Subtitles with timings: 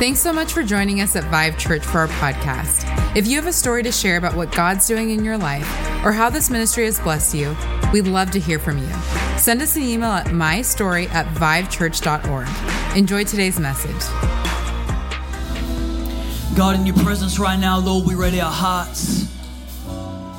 [0.00, 2.86] Thanks so much for joining us at Vive Church for our podcast.
[3.14, 5.68] If you have a story to share about what God's doing in your life
[6.02, 7.54] or how this ministry has blessed you,
[7.92, 8.90] we'd love to hear from you.
[9.36, 12.96] Send us an email at mystory at vivechurch.org.
[12.96, 14.00] Enjoy today's message.
[16.56, 19.30] God, in your presence right now, Lord, we ready our hearts.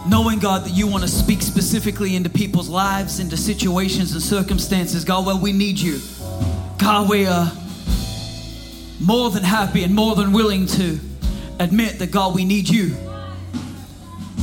[0.07, 5.05] Knowing, God, that you want to speak specifically into people's lives, into situations and circumstances,
[5.05, 5.99] God, where we need you.
[6.79, 7.51] God, we are
[9.01, 10.99] more than happy and more than willing to
[11.59, 12.89] admit that, God, we need you.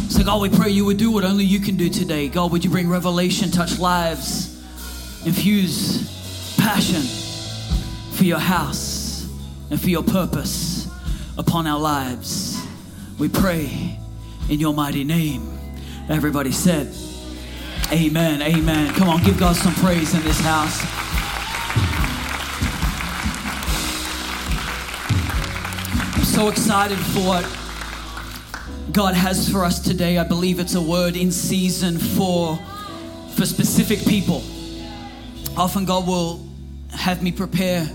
[0.08, 2.28] So, God, we pray you would do what only you can do today.
[2.28, 4.56] God, would you bring revelation, touch lives,
[5.24, 7.02] infuse passion
[8.12, 9.28] for your house
[9.70, 10.88] and for your purpose
[11.36, 12.60] upon our lives.
[13.18, 13.98] We pray
[14.48, 15.56] in your mighty name.
[16.08, 16.92] Everybody said,
[17.92, 18.92] Amen, amen.
[18.94, 21.07] Come on, give God some praise in this house.
[26.38, 27.42] So excited for what
[28.92, 30.18] God has for us today.
[30.18, 32.56] I believe it's a word in season for
[33.34, 34.44] for specific people.
[35.56, 36.46] Often God will
[36.92, 37.90] have me prepare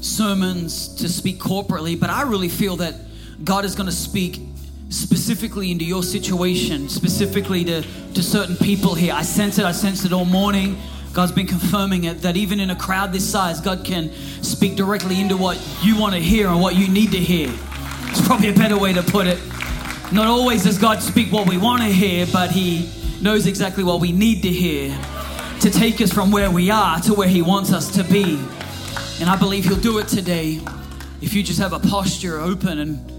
[0.00, 2.94] sermons to speak corporately, but I really feel that
[3.42, 4.42] God is going to speak
[4.90, 7.82] specifically into your situation, specifically to,
[8.14, 9.12] to certain people here.
[9.12, 10.78] I sense it, I sensed it all morning.
[11.14, 15.20] God's been confirming it that even in a crowd this size, God can speak directly
[15.20, 17.52] into what you want to hear and what you need to hear.
[18.10, 19.38] It's probably a better way to put it.
[20.12, 24.00] Not always does God speak what we want to hear, but He knows exactly what
[24.00, 24.96] we need to hear
[25.60, 28.38] to take us from where we are to where He wants us to be.
[29.20, 30.60] And I believe He'll do it today
[31.20, 33.12] if you just have a posture open and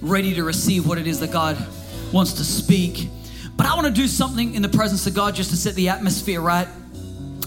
[0.00, 1.56] ready to receive what it is that God
[2.12, 3.08] wants to speak.
[3.56, 5.90] But I want to do something in the presence of God just to set the
[5.90, 6.68] atmosphere right.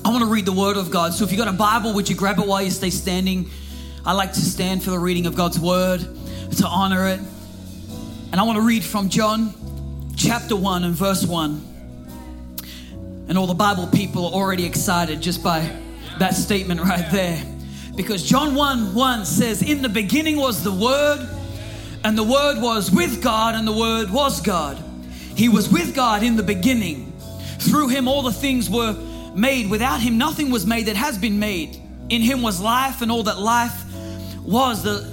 [0.06, 1.14] I want to read the Word of God.
[1.14, 3.50] So if you've got a Bible, would you grab it while you stay standing?
[4.06, 6.06] I like to stand for the reading of God's Word,
[6.58, 7.20] to honor it.
[8.32, 9.54] And I want to read from John
[10.16, 11.70] chapter 1 and verse 1.
[13.30, 15.70] And all the Bible people are already excited just by
[16.20, 17.44] that statement right there.
[17.96, 21.28] Because John 1 1 says, In the beginning was the Word,
[22.04, 24.78] and the Word was with God, and the Word was God.
[25.36, 27.12] He was with God in the beginning.
[27.60, 28.94] Through him, all the things were
[29.36, 29.70] made.
[29.70, 31.80] Without him, nothing was made that has been made.
[32.10, 33.84] In him was life, and all that life
[34.44, 35.13] was, the,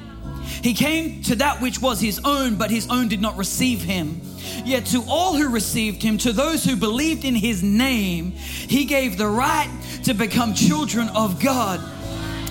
[0.63, 4.21] He came to that which was his own, but his own did not receive him.
[4.65, 9.17] Yet to all who received him, to those who believed in his name, he gave
[9.17, 9.69] the right
[10.03, 11.81] to become children of God.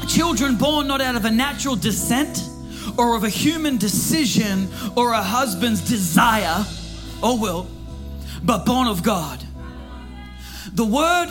[0.08, 2.42] Children born not out of a natural descent
[2.96, 6.64] or of a human decision or a husband's desire
[7.22, 7.68] oh or will,
[8.42, 9.44] but born of God.
[10.72, 11.28] The Word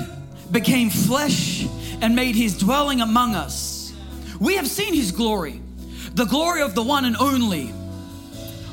[0.52, 1.66] became flesh
[2.02, 3.94] and made his dwelling among us.
[4.40, 5.62] We have seen his glory,
[6.14, 7.74] the glory of the one and only,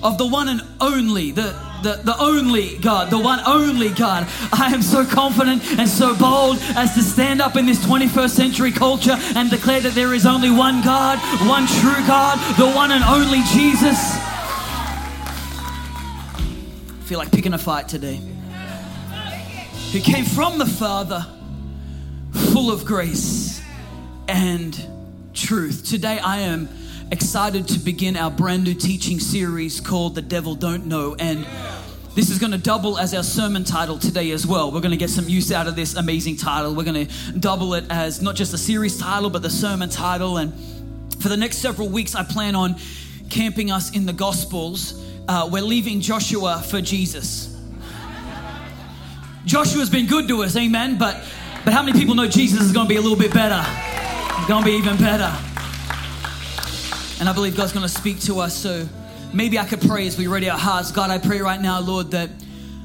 [0.03, 4.27] of the one and only, the, the, the only God, the one only God.
[4.53, 8.73] I am so confident and so bold as to stand up in this 21st century
[8.73, 13.05] culture and declare that there is only one God, one true God, the one and
[13.05, 13.99] only Jesus.
[16.89, 18.21] I feel like picking a fight today.
[19.93, 21.25] Who came from the Father,
[22.33, 23.63] full of grace
[24.29, 24.79] and
[25.33, 25.85] truth.
[25.87, 26.69] Today I am
[27.13, 31.15] excited to begin our brand new teaching series called The Devil Don't Know.
[31.19, 31.47] And
[32.15, 34.73] this is going to double as our sermon title today as well.
[34.73, 36.75] We're going to get some use out of this amazing title.
[36.75, 40.39] We're going to double it as not just the series title, but the sermon title.
[40.39, 40.53] And
[41.21, 42.77] for the next several weeks, I plan on
[43.31, 45.05] camping us in the Gospels.
[45.29, 47.57] Uh, we're leaving Joshua for Jesus.
[49.45, 50.99] Joshua's been good to us, amen.
[50.99, 51.23] But
[51.65, 53.65] but how many people know Jesus is going to be a little bit better?
[54.39, 55.56] It's going to be even better.
[57.19, 58.55] And I believe God's going to speak to us.
[58.55, 58.87] So
[59.33, 60.93] maybe I could pray as we ready our hearts.
[60.93, 62.31] God, I pray right now, Lord, that,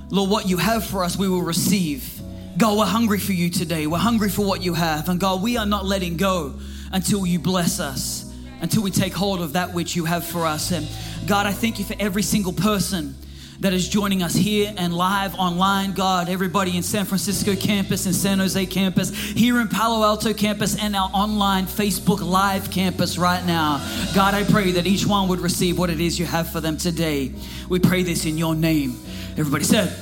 [0.09, 2.21] Lord, what you have for us, we will receive.
[2.57, 3.87] God, we're hungry for you today.
[3.87, 5.09] We're hungry for what you have.
[5.09, 6.53] And God, we are not letting go
[6.93, 10.71] until you bless us, until we take hold of that which you have for us.
[10.71, 10.87] And
[11.27, 13.15] God, I thank you for every single person
[13.61, 15.91] that is joining us here and live online.
[15.91, 20.81] God, everybody in San Francisco campus and San Jose campus, here in Palo Alto campus,
[20.81, 23.77] and our online Facebook Live campus right now.
[24.15, 26.75] God, I pray that each one would receive what it is you have for them
[26.75, 27.33] today.
[27.69, 28.99] We pray this in your name.
[29.37, 29.95] Everybody said,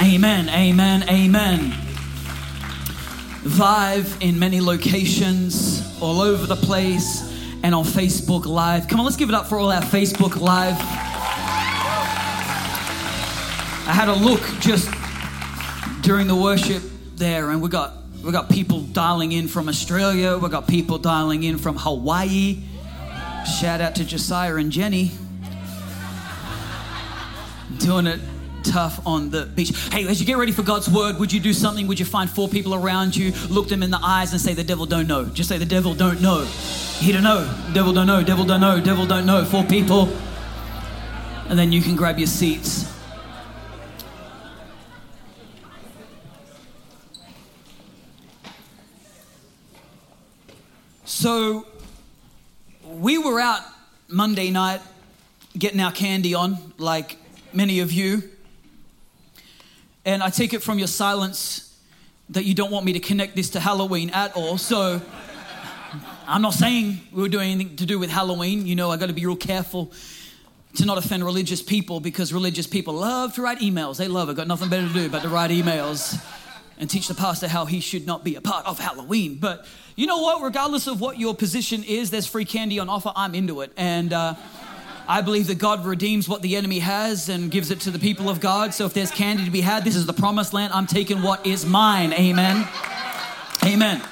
[0.00, 1.72] Amen, amen, amen.
[3.42, 7.20] Vive in many locations, all over the place,
[7.64, 8.86] and on Facebook Live.
[8.86, 11.13] Come on, let's give it up for all our Facebook Live.
[13.86, 14.88] I had a look just
[16.00, 16.82] during the worship
[17.16, 17.92] there, and we got
[18.22, 20.38] we got people dialing in from Australia.
[20.38, 22.62] We got people dialing in from Hawaii.
[23.60, 25.10] Shout out to Josiah and Jenny.
[27.76, 28.20] Doing it
[28.62, 29.76] tough on the beach.
[29.92, 31.86] Hey, as you get ready for God's word, would you do something?
[31.86, 34.64] Would you find four people around you, look them in the eyes, and say, "The
[34.64, 36.46] devil don't know." Just say, "The devil don't know."
[37.00, 37.46] He don't know.
[37.74, 38.22] Devil don't know.
[38.22, 38.80] Devil don't know.
[38.80, 39.44] Devil don't know.
[39.44, 40.08] Four people,
[41.50, 42.86] and then you can grab your seats.
[51.14, 51.64] So
[52.84, 53.60] we were out
[54.08, 54.80] Monday night
[55.56, 57.16] getting our candy on, like
[57.52, 58.24] many of you.
[60.04, 61.78] And I take it from your silence
[62.30, 64.58] that you don't want me to connect this to Halloween at all.
[64.58, 65.00] So
[66.26, 68.66] I'm not saying we were doing anything to do with Halloween.
[68.66, 69.92] You know, I got to be real careful
[70.74, 73.98] to not offend religious people because religious people love to write emails.
[73.98, 74.36] They love it.
[74.36, 76.20] Got nothing better to do but to write emails
[76.78, 79.36] and teach the pastor how he should not be a part of Halloween.
[79.40, 79.66] But
[79.96, 80.42] you know what?
[80.42, 83.12] Regardless of what your position is, there's free candy on offer.
[83.14, 83.72] I'm into it.
[83.76, 84.34] And uh,
[85.06, 88.28] I believe that God redeems what the enemy has and gives it to the people
[88.28, 88.74] of God.
[88.74, 90.72] So if there's candy to be had, this is the promised land.
[90.72, 92.12] I'm taking what is mine.
[92.12, 92.66] Amen.
[93.64, 94.02] Amen.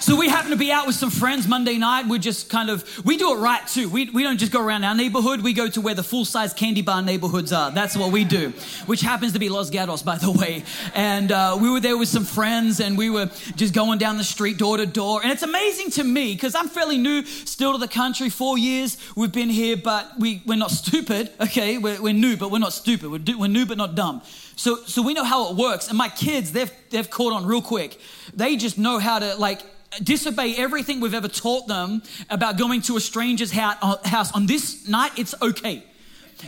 [0.00, 2.06] So we happen to be out with some friends Monday night.
[2.08, 3.88] We're just kind of, we do it right too.
[3.88, 5.40] We, we don't just go around our neighborhood.
[5.40, 7.70] We go to where the full-size candy bar neighborhoods are.
[7.70, 8.50] That's what we do,
[8.86, 10.64] which happens to be Los Gatos, by the way.
[10.94, 14.24] And uh, we were there with some friends and we were just going down the
[14.24, 15.22] street door to door.
[15.22, 18.28] And it's amazing to me because I'm fairly new still to the country.
[18.28, 21.30] Four years we've been here, but we, we're not stupid.
[21.40, 23.10] Okay, we're, we're new, but we're not stupid.
[23.10, 24.22] We're, do, we're new, but not dumb.
[24.56, 25.88] So, so we know how it works.
[25.88, 27.98] And my kids, they've, they've caught on real quick.
[28.34, 29.62] They just know how to like
[30.02, 34.88] disobey everything we've ever taught them about going to a stranger's uh, house on this
[34.88, 35.84] night, it's okay.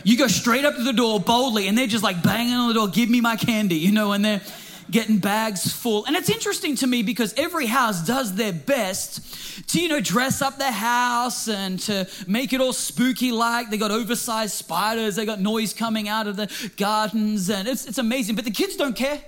[0.03, 2.73] You go straight up to the door boldly, and they're just like banging on the
[2.73, 4.41] door, give me my candy, you know, and they're
[4.89, 6.05] getting bags full.
[6.05, 10.41] And it's interesting to me because every house does their best to, you know, dress
[10.41, 13.69] up their house and to make it all spooky like.
[13.69, 17.97] They got oversized spiders, they got noise coming out of the gardens, and it's, it's
[17.97, 18.35] amazing.
[18.35, 19.21] But the kids don't care.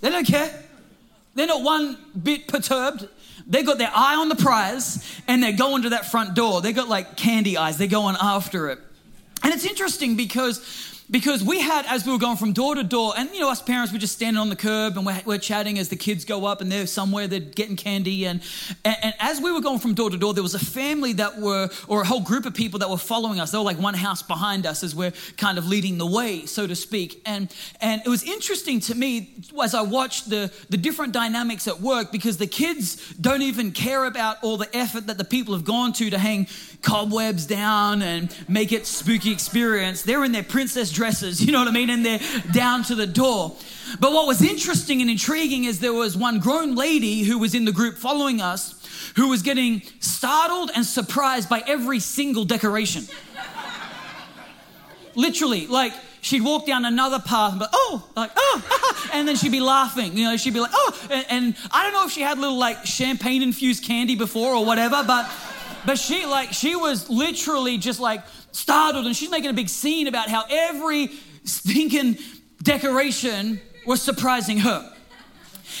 [0.00, 0.61] They don't care.
[1.34, 3.08] They're not one bit perturbed.
[3.46, 6.60] They've got their eye on the prize and they're going to that front door.
[6.60, 7.78] They've got like candy eyes.
[7.78, 8.78] They're going after it.
[9.42, 13.12] And it's interesting because because we had as we were going from door to door
[13.16, 15.78] and you know us parents were just standing on the curb and we're, we're chatting
[15.78, 18.24] as the kids go up and they're somewhere they're getting candy.
[18.24, 18.40] And,
[18.82, 21.38] and, and as we were going from door to door there was a family that
[21.38, 23.50] were or a whole group of people that were following us.
[23.50, 26.66] They were like one house behind us as we're kind of leading the way so
[26.66, 27.20] to speak.
[27.26, 31.80] And and it was interesting to me as i watched the the different dynamics at
[31.80, 35.64] work because the kids don't even care about all the effort that the people have
[35.64, 36.46] gone to to hang
[36.80, 40.02] cobwebs down and make it spooky experience.
[40.02, 41.90] They're in their princess dresses, you know what I mean?
[41.90, 42.20] And they're
[42.52, 43.56] down to the door.
[43.98, 47.64] But what was interesting and intriguing is there was one grown lady who was in
[47.64, 48.78] the group following us
[49.16, 53.02] who was getting startled and surprised by every single decoration.
[55.16, 59.60] Literally, like she'd walk down another path, but oh, like oh, and then she'd be
[59.60, 60.16] laughing.
[60.16, 62.58] You know, she'd be like oh, and, and I don't know if she had little
[62.58, 65.28] like champagne infused candy before or whatever, but
[65.84, 70.06] but she like she was literally just like startled and she's making a big scene
[70.06, 71.10] about how every
[71.44, 72.18] stinking
[72.62, 74.88] decoration was surprising her.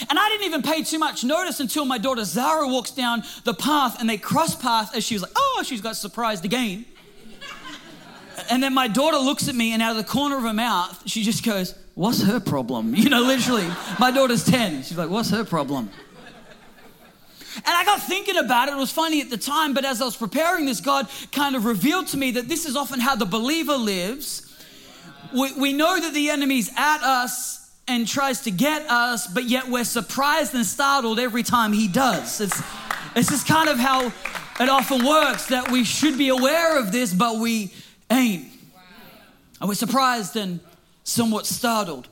[0.08, 3.54] And I didn't even pay too much notice until my daughter Zara walks down the
[3.54, 6.86] path and they cross path as she was like, oh, she's got surprised again.
[8.50, 11.02] And then my daughter looks at me and out of the corner of her mouth,
[11.06, 12.94] she just goes, What's her problem?
[12.94, 13.68] You know, literally.
[13.98, 14.82] My daughter's 10.
[14.84, 15.90] She's like, What's her problem?
[17.56, 18.72] And I got thinking about it.
[18.72, 21.64] It was funny at the time, but as I was preparing this, God kind of
[21.64, 24.48] revealed to me that this is often how the believer lives.
[25.34, 29.68] We, we know that the enemy's at us and tries to get us, but yet
[29.68, 32.40] we're surprised and startled every time he does.
[32.40, 32.62] It's,
[33.14, 34.12] it's just kind of how
[34.60, 37.72] it often works that we should be aware of this, but we
[38.10, 38.46] ain't.
[39.60, 40.60] And we're surprised and
[41.04, 42.08] somewhat startled.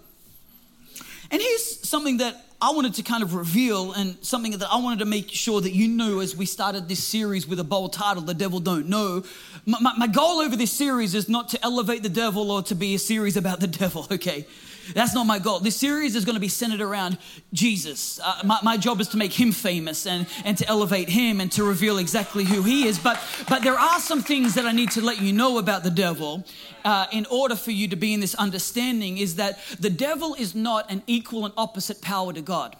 [1.31, 4.99] And here's something that I wanted to kind of reveal and something that I wanted
[4.99, 8.23] to make sure that you knew as we started this series with a bold title,
[8.23, 9.23] The Devil Don't Know.
[9.65, 12.75] My, my, my goal over this series is not to elevate the devil or to
[12.75, 14.47] be a series about the devil, okay?
[14.93, 15.61] That's not my goal.
[15.61, 17.17] This series is going to be centered around
[17.53, 18.21] Jesus.
[18.23, 21.51] Uh, my, my job is to make him famous and, and to elevate him and
[21.53, 22.99] to reveal exactly who he is.
[22.99, 25.91] But, but there are some things that I need to let you know about the
[25.91, 26.45] devil
[26.85, 30.55] uh, in order for you to be in this understanding is that the devil is
[30.55, 32.77] not an equal and opposite power to God.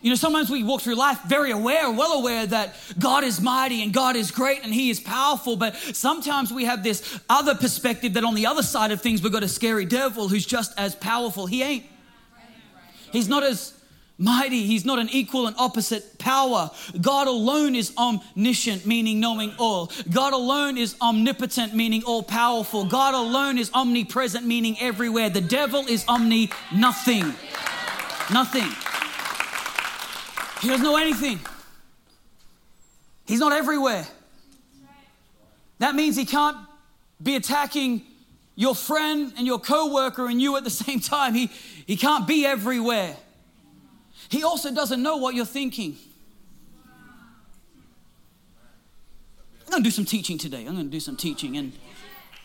[0.00, 3.84] You know, sometimes we walk through life very aware, well aware that God is mighty
[3.84, 8.14] and God is great and He is powerful, but sometimes we have this other perspective
[8.14, 10.96] that on the other side of things, we've got a scary devil who's just as
[10.96, 11.46] powerful.
[11.46, 11.86] He ain't.
[13.12, 13.74] He's not as
[14.18, 14.66] mighty.
[14.66, 16.70] He's not an equal and opposite power.
[17.00, 19.90] God alone is omniscient, meaning knowing all.
[20.10, 22.84] God alone is omnipotent, meaning all powerful.
[22.84, 25.30] God alone is omnipresent, meaning everywhere.
[25.30, 27.34] The devil is omni nothing.
[28.32, 28.70] Nothing.
[30.60, 31.40] He doesn't know anything.
[33.26, 34.06] He's not everywhere.
[35.78, 36.56] That means he can't
[37.20, 38.02] be attacking
[38.54, 41.34] your friend and your coworker and you at the same time.
[41.34, 41.50] He,
[41.86, 43.16] he can't be everywhere.
[44.28, 45.96] He also doesn't know what you're thinking.
[49.66, 50.66] I'm going to do some teaching today.
[50.66, 51.72] I'm going to do some teaching and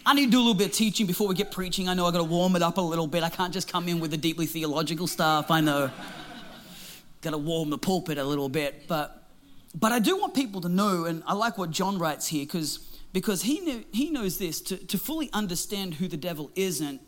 [0.06, 1.90] I need to do a little bit of teaching before we get preaching.
[1.90, 3.24] I know I got to warm it up a little bit.
[3.24, 5.52] I can't just come in with the deeply theological stuff.
[5.52, 5.92] I know
[7.22, 8.88] got to warm the pulpit a little bit.
[8.88, 9.28] But,
[9.76, 12.80] but I do want people to know, and I like what John writes here because
[13.14, 17.02] because he, knew, he knows this to, to fully understand who the devil isn't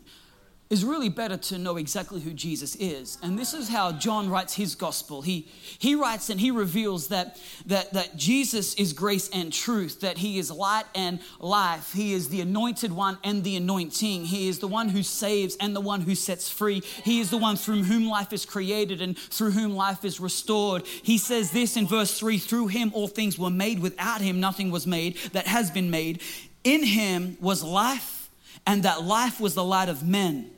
[0.70, 3.18] is really better to know exactly who Jesus is.
[3.24, 5.20] And this is how John writes his gospel.
[5.20, 5.48] He,
[5.80, 10.38] he writes and he reveals that, that, that Jesus is grace and truth, that he
[10.38, 11.92] is light and life.
[11.92, 14.26] He is the anointed one and the anointing.
[14.26, 16.82] He is the one who saves and the one who sets free.
[17.02, 20.86] He is the one through whom life is created and through whom life is restored.
[20.86, 24.70] He says this in verse 3 through him all things were made, without him nothing
[24.70, 26.22] was made that has been made.
[26.62, 28.30] In him was life,
[28.66, 30.50] and that life was the light of men.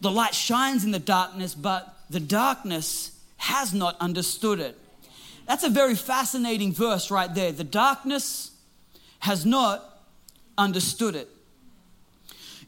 [0.00, 4.78] The light shines in the darkness, but the darkness has not understood it.
[5.46, 7.52] That's a very fascinating verse right there.
[7.52, 8.50] The darkness
[9.20, 9.82] has not
[10.58, 11.28] understood it.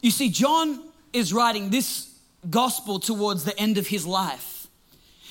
[0.01, 0.81] You see, John
[1.13, 2.15] is writing this
[2.49, 4.69] gospel towards the end of his life.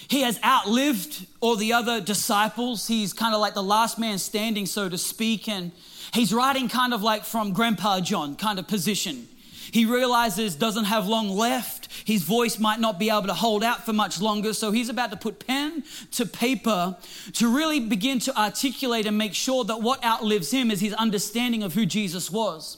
[0.10, 2.88] He has outlived all the other disciples.
[2.88, 5.50] He's kind of like the last man standing, so to speak.
[5.50, 5.72] And
[6.13, 9.27] he's writing kind of like from Grandpa John kind of position.
[9.71, 11.89] He realizes doesn't have long left.
[12.05, 14.53] His voice might not be able to hold out for much longer.
[14.53, 16.97] So he's about to put pen to paper
[17.33, 21.63] to really begin to articulate and make sure that what outlives him is his understanding
[21.63, 22.77] of who Jesus was.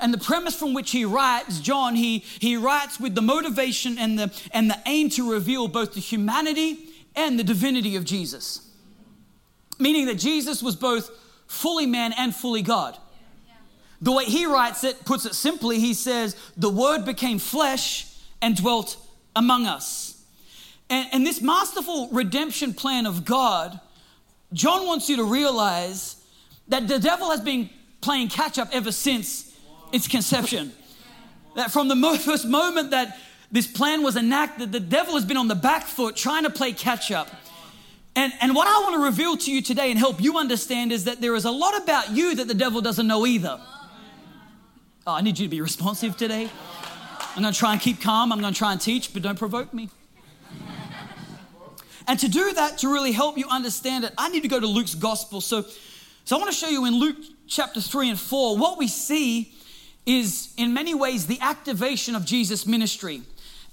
[0.00, 4.18] And the premise from which he writes, John, he, he writes with the motivation and
[4.18, 8.68] the, and the aim to reveal both the humanity and the divinity of Jesus.
[9.78, 11.10] Meaning that Jesus was both
[11.46, 12.98] fully man and fully God.
[14.00, 18.06] The way he writes it, puts it simply, he says, The word became flesh
[18.40, 18.96] and dwelt
[19.34, 20.22] among us.
[20.90, 23.78] And, and this masterful redemption plan of God,
[24.52, 26.16] John wants you to realize
[26.68, 29.56] that the devil has been playing catch up ever since
[29.92, 30.72] its conception.
[31.56, 33.18] That from the first moment that
[33.50, 36.72] this plan was enacted, the devil has been on the back foot trying to play
[36.72, 37.28] catch up.
[38.14, 41.04] And, and what I want to reveal to you today and help you understand is
[41.04, 43.60] that there is a lot about you that the devil doesn't know either.
[45.08, 46.50] Oh, I need you to be responsive today.
[47.34, 48.30] I'm going to try and keep calm.
[48.30, 49.88] I'm going to try and teach, but don't provoke me.
[52.06, 54.66] And to do that, to really help you understand it, I need to go to
[54.66, 55.40] Luke's gospel.
[55.40, 55.64] So,
[56.26, 59.54] so I want to show you in Luke chapter 3 and 4, what we see
[60.04, 63.22] is in many ways the activation of Jesus' ministry.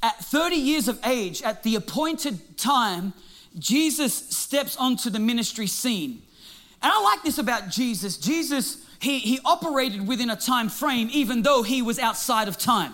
[0.01, 3.11] At 30 years of age, at the appointed time,
[3.59, 6.21] Jesus steps onto the ministry scene.
[6.81, 8.15] And I like this about Jesus.
[8.15, 12.93] Jesus he, he operated within a time frame even though he was outside of time.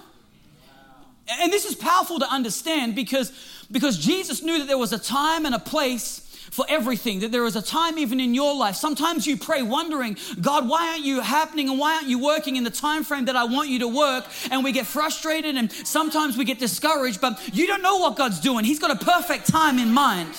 [1.40, 3.32] And this is powerful to understand because,
[3.72, 7.46] because Jesus knew that there was a time and a place for everything, that there
[7.46, 8.76] is a time even in your life.
[8.76, 12.66] Sometimes you pray wondering, God, why aren't you happening and why aren't you working in
[12.66, 14.26] the time frame that I want you to work?
[14.52, 18.42] And we get frustrated and sometimes we get discouraged, but you don't know what God's
[18.42, 18.66] doing.
[18.66, 20.36] He's got a perfect time in mind.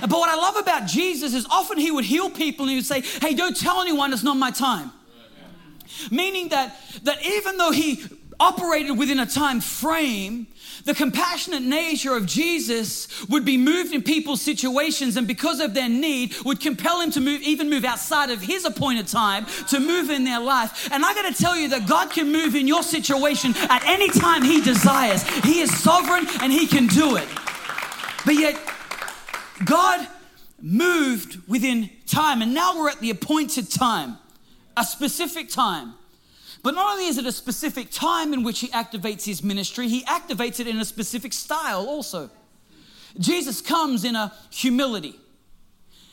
[0.00, 2.86] But what I love about Jesus is often he would heal people and he would
[2.86, 4.92] say, Hey, don't tell anyone it's not my time.
[6.10, 8.04] Meaning that, that even though he
[8.38, 10.46] operated within a time frame,
[10.84, 15.88] the compassionate nature of Jesus would be moved in people's situations and because of their
[15.88, 20.10] need would compel him to move even move outside of his appointed time to move
[20.10, 20.88] in their life.
[20.92, 24.08] And I got to tell you that God can move in your situation at any
[24.10, 25.26] time he desires.
[25.40, 27.28] He is sovereign and he can do it.
[28.24, 28.56] But yet,
[29.64, 30.06] God
[30.60, 34.18] moved within time, and now we're at the appointed time,
[34.76, 35.94] a specific time.
[36.62, 40.02] But not only is it a specific time in which he activates his ministry, he
[40.04, 42.30] activates it in a specific style also.
[43.18, 45.14] Jesus comes in a humility.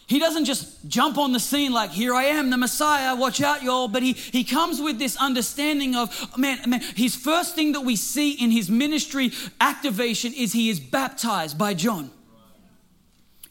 [0.05, 3.63] He doesn't just jump on the scene like, here I am, the Messiah, watch out,
[3.63, 3.87] y'all.
[3.87, 7.95] But he, he comes with this understanding of, man, man, his first thing that we
[7.95, 12.11] see in his ministry activation is he is baptized by John.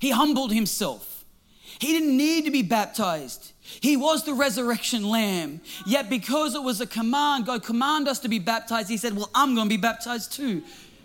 [0.03, 1.25] He humbled himself.
[1.79, 3.53] He didn't need to be baptized.
[3.61, 5.61] He was the resurrection lamb.
[5.87, 9.31] Yet, because it was a command, God commanded us to be baptized, He said, Well,
[9.33, 10.65] I'm going to be baptized too.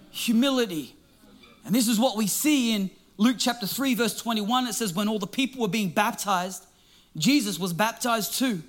[0.10, 0.96] Humility.
[1.64, 5.08] And this is what we see in Luke chapter 3, verse 21, it says, When
[5.08, 6.66] all the people were being baptized,
[7.16, 8.64] Jesus was baptized too.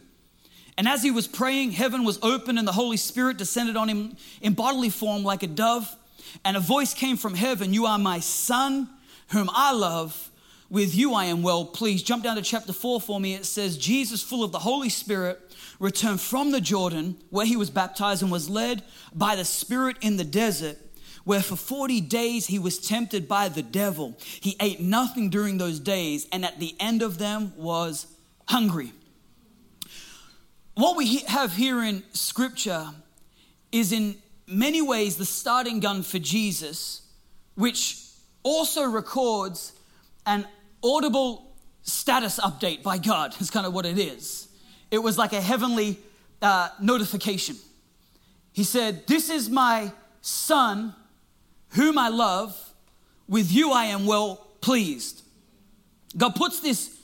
[0.77, 4.15] And as he was praying, heaven was open and the Holy Spirit descended on him
[4.43, 5.97] in bodily form like a dove.
[6.45, 8.91] And a voice came from heaven You are my son,
[9.31, 10.31] whom I love.
[10.71, 12.07] With you I am well pleased.
[12.07, 13.35] Jump down to chapter 4 for me.
[13.35, 15.41] It says, Jesus, full of the Holy Spirit,
[15.79, 18.83] returned from the Jordan where he was baptized and was led
[19.15, 20.77] by the Spirit in the desert
[21.29, 24.17] where for 40 days he was tempted by the devil.
[24.41, 28.07] He ate nothing during those days, and at the end of them was
[28.47, 28.93] hungry.
[30.73, 32.89] What we have here in scripture
[33.71, 34.17] is in
[34.47, 37.03] many ways the starting gun for Jesus,
[37.57, 38.08] which
[38.43, 39.73] also records
[40.27, 40.47] an
[40.83, 41.53] audible
[41.83, 44.49] status update by God, is kind of what it is.
[44.91, 45.99] It was like a heavenly
[46.41, 47.57] uh, notification.
[48.53, 50.95] He said, This is my son
[51.71, 52.73] whom I love,
[53.29, 55.23] with you I am well pleased.
[56.17, 56.97] God puts this,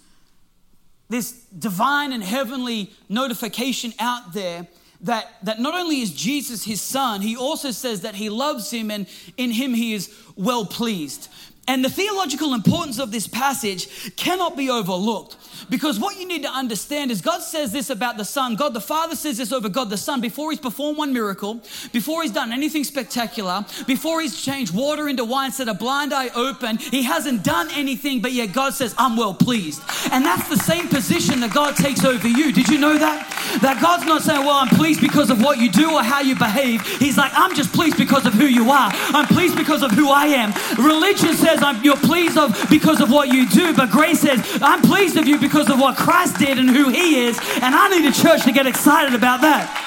[1.08, 4.66] this divine and heavenly notification out there
[5.04, 8.90] that, that not only is Jesus his son, he also says that he loves him
[8.90, 9.06] and
[9.36, 11.28] in him he is well pleased.
[11.66, 15.36] And the theological importance of this passage cannot be overlooked
[15.70, 18.54] because what you need to understand is God says this about the Son.
[18.54, 22.22] God the Father says this over God the Son before He's performed one miracle, before
[22.22, 26.76] He's done anything spectacular, before He's changed water into wine, set a blind eye open.
[26.76, 29.82] He hasn't done anything, but yet God says, I'm well pleased.
[30.12, 32.52] And that's the same position that God takes over you.
[32.52, 33.33] Did you know that?
[33.60, 36.34] That God's not saying, Well, I'm pleased because of what you do or how you
[36.34, 36.86] behave.
[36.98, 38.90] He's like, I'm just pleased because of who you are.
[38.92, 40.52] I'm pleased because of who I am.
[40.78, 44.82] Religion says I'm, you're pleased of because of what you do, but grace says, I'm
[44.82, 47.38] pleased of you because of what Christ did and who He is.
[47.62, 49.84] And I need a church to get excited about that.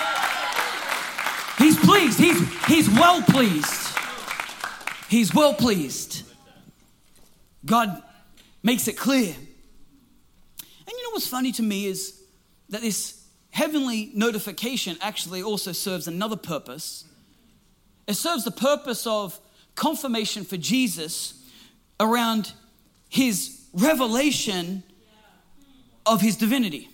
[1.58, 2.20] He's pleased.
[2.20, 3.98] He's, he's well pleased.
[5.10, 6.24] He's well pleased.
[7.66, 8.02] God
[8.64, 9.34] makes it clear.
[9.34, 12.22] And you know what's funny to me is
[12.70, 13.17] that this
[13.52, 17.06] heavenly notification actually also serves another purpose.
[18.08, 19.40] It serves the purpose of
[19.76, 21.44] confirmation for Jesus
[22.00, 22.54] around
[23.10, 24.84] his revelation
[26.06, 26.90] of his divinity.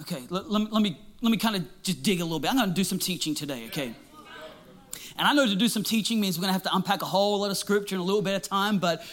[0.00, 2.50] Okay, let, let, let me, let me kind of just dig a little bit.
[2.50, 3.94] I'm going to do some teaching today, okay?
[5.16, 7.06] And I know to do some teaching means we're going to have to unpack a
[7.06, 9.04] whole lot of scripture in a little bit of time, but,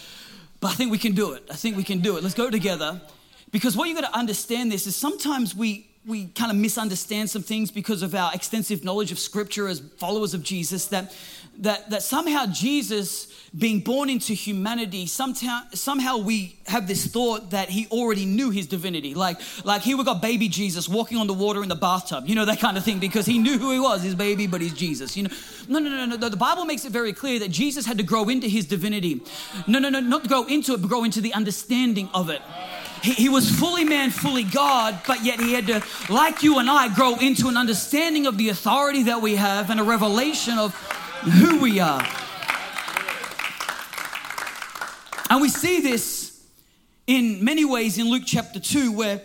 [0.60, 1.44] but I think we can do it.
[1.52, 2.24] I think we can do it.
[2.24, 3.00] Let's go together.
[3.52, 7.44] Because what you've got to understand this is sometimes we, we kind of misunderstand some
[7.44, 11.14] things because of our extensive knowledge of scripture as followers of Jesus that,
[11.60, 17.70] that, that somehow Jesus being born into humanity, somehow, somehow we have this thought that
[17.70, 19.14] he already knew his divinity.
[19.14, 22.36] Like, like here we got baby Jesus walking on the water in the bathtub, you
[22.36, 24.74] know, that kind of thing, because he knew who he was, his baby, but he's
[24.74, 25.18] Jesus.
[25.18, 25.30] You know,
[25.68, 26.30] no, no, no, no, no.
[26.30, 29.22] The Bible makes it very clear that Jesus had to grow into his divinity.
[29.68, 32.42] No, no, no, not grow into it, but grow into the understanding of it.
[33.02, 36.70] He, he, was fully man, fully God, but yet he had to, like you and
[36.70, 40.76] I, grow into an understanding of the authority that we have and a revelation of
[41.24, 42.06] who we are.
[45.30, 46.46] And we see this
[47.08, 49.22] in many ways in Luke chapter 2, where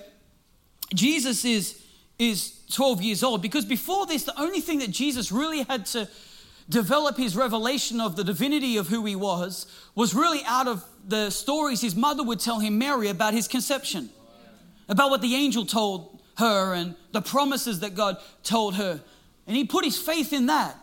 [0.95, 1.83] Jesus is,
[2.19, 3.43] is 12 years old.
[3.43, 6.09] Because before this, the only thing that Jesus really had to
[6.69, 11.31] develop his revelation of the divinity of who he was was really out of the
[11.31, 14.11] stories his mother would tell him, Mary, about his conception,
[14.89, 19.01] about what the angel told her and the promises that God told her.
[19.47, 20.77] And he put his faith in that.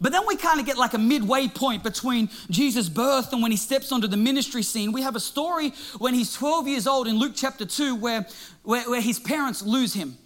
[0.00, 3.50] But then we kind of get like a midway point between Jesus' birth and when
[3.50, 4.92] he steps onto the ministry scene.
[4.92, 8.26] We have a story when he's 12 years old in Luke chapter 2 where,
[8.62, 10.16] where, where his parents lose him.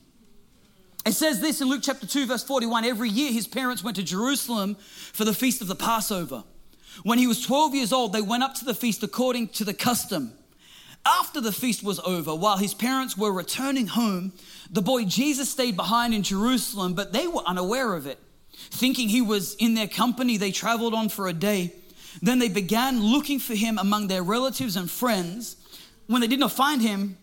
[1.07, 4.03] It says this in Luke chapter 2, verse 41 every year his parents went to
[4.03, 4.77] Jerusalem
[5.12, 6.45] for the feast of the Passover.
[7.03, 9.75] When he was 12 years old, they went up to the feast according to the
[9.75, 10.33] custom.
[11.05, 14.33] After the feast was over, while his parents were returning home,
[14.71, 18.19] the boy Jesus stayed behind in Jerusalem, but they were unaware of it.
[18.55, 21.75] Thinking he was in their company, they traveled on for a day.
[22.23, 25.57] Then they began looking for him among their relatives and friends.
[26.07, 27.19] When they did not find him,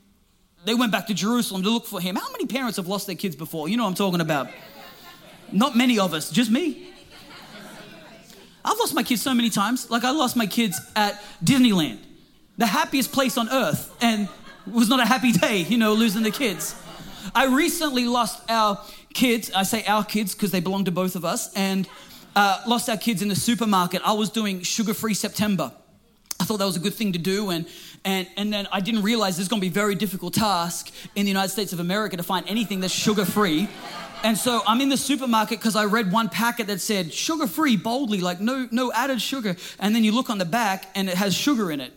[0.65, 2.15] they went back to Jerusalem to look for him.
[2.15, 3.67] How many parents have lost their kids before?
[3.67, 4.49] You know what I'm talking about.
[5.51, 6.87] Not many of us, just me.
[8.63, 9.89] I've lost my kids so many times.
[9.89, 11.97] Like I lost my kids at Disneyland,
[12.57, 14.29] the happiest place on earth, and
[14.67, 16.75] it was not a happy day, you know, losing the kids.
[17.33, 18.79] I recently lost our
[19.13, 19.51] kids.
[19.51, 21.87] I say our kids because they belong to both of us, and
[22.35, 24.01] uh, lost our kids in the supermarket.
[24.05, 25.71] I was doing sugar-free September.
[26.51, 27.65] Thought that was a good thing to do, and
[28.03, 30.91] and and then I didn't realize this is going to be a very difficult task
[31.15, 33.69] in the United States of America to find anything that's sugar-free.
[34.25, 37.77] And so I'm in the supermarket because I read one packet that said sugar free
[37.77, 39.55] boldly, like no, no added sugar.
[39.79, 41.93] And then you look on the back and it has sugar in it.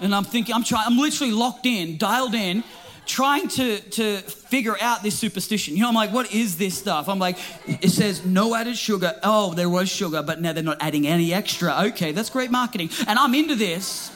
[0.00, 2.64] And I'm thinking, I'm trying, I'm literally locked in, dialed in,
[3.08, 5.74] trying to, to figure out this superstition.
[5.74, 7.08] You know, I'm like, what is this stuff?
[7.08, 9.18] I'm like, it says no added sugar.
[9.24, 11.86] Oh, there was sugar, but now they're not adding any extra.
[11.88, 12.90] Okay, that's great marketing.
[13.08, 14.12] And I'm into this.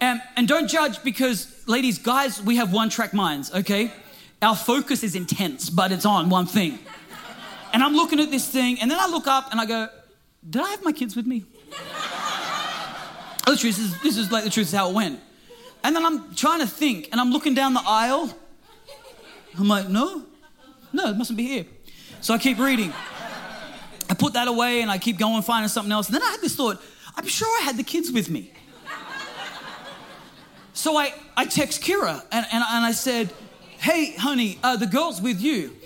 [0.00, 3.92] And, and don't judge because, ladies, guys, we have one track minds, okay?
[4.42, 6.80] Our focus is intense, but it's on one thing.
[7.72, 9.88] And I'm looking at this thing, and then I look up and I go,
[10.48, 11.44] Did I have my kids with me?
[13.46, 15.20] Oh, the truth is, this is like the truth is how it went.
[15.84, 18.36] And then I'm trying to think, and I'm looking down the aisle.
[19.56, 20.24] I'm like, No,
[20.92, 21.66] no, it mustn't be here.
[22.20, 22.92] So I keep reading.
[24.08, 26.06] I put that away and I keep going, finding something else.
[26.08, 26.80] And then I had this thought
[27.16, 28.50] I'm sure I had the kids with me.
[30.72, 33.32] So I, I text Kira and, and, and I said,
[33.78, 35.76] Hey, honey, uh, the girl's with you.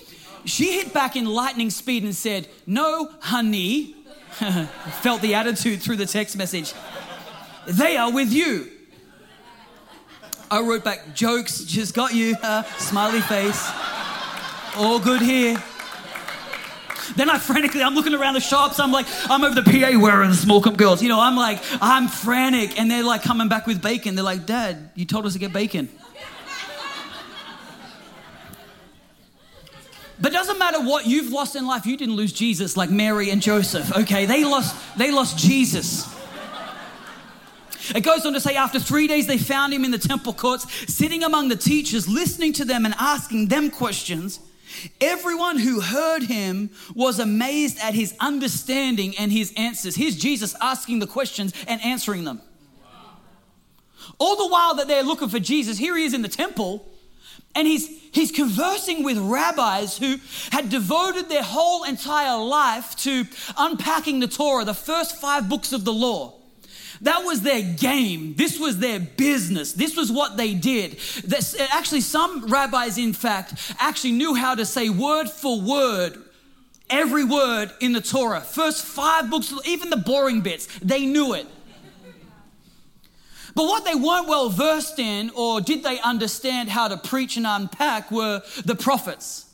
[0.45, 3.95] She hit back in lightning speed and said, No, honey.
[5.03, 6.73] Felt the attitude through the text message.
[7.67, 8.71] They are with you.
[10.51, 12.35] I wrote back, Jokes, just got you.
[12.43, 13.71] Uh, smiley face.
[14.77, 15.63] All good here.
[17.17, 18.79] Then I frantically, I'm looking around the shops.
[18.79, 21.03] I'm like, I'm over the PA wearing the small cup girls.
[21.03, 22.79] You know, I'm like, I'm frantic.
[22.79, 24.15] And they're like coming back with bacon.
[24.15, 25.89] They're like, Dad, you told us to get bacon.
[30.21, 33.41] But doesn't matter what you've lost in life, you didn't lose Jesus like Mary and
[33.41, 34.27] Joseph, okay?
[34.27, 36.13] They lost, they lost Jesus.
[37.95, 40.67] It goes on to say, after three days, they found him in the temple courts,
[40.93, 44.41] sitting among the teachers, listening to them and asking them questions.
[45.01, 49.97] Everyone who heard him was amazed at his understanding and his answers.
[49.97, 52.41] Here's Jesus asking the questions and answering them.
[54.19, 56.89] All the while that they're looking for Jesus, here he is in the temple
[57.55, 60.17] and he's, he's conversing with rabbis who
[60.51, 63.25] had devoted their whole entire life to
[63.57, 66.38] unpacking the Torah, the first five books of the law.
[67.03, 68.35] That was their game.
[68.35, 69.73] This was their business.
[69.73, 70.93] This was what they did.
[71.25, 76.19] This, actually, some rabbis, in fact, actually knew how to say word for word
[76.91, 78.41] every word in the Torah.
[78.41, 81.47] First five books, even the boring bits, they knew it.
[83.55, 87.47] But what they weren't well versed in or did they understand how to preach and
[87.47, 89.48] unpack were the prophets.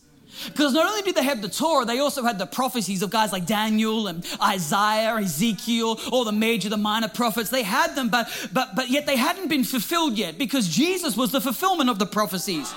[0.46, 3.32] Because not only did they have the Torah, they also had the prophecies of guys
[3.32, 7.50] like Daniel and Isaiah, Ezekiel, all the major, the minor prophets.
[7.50, 11.30] They had them, but but but yet they hadn't been fulfilled yet because Jesus was
[11.30, 12.72] the fulfillment of the prophecies.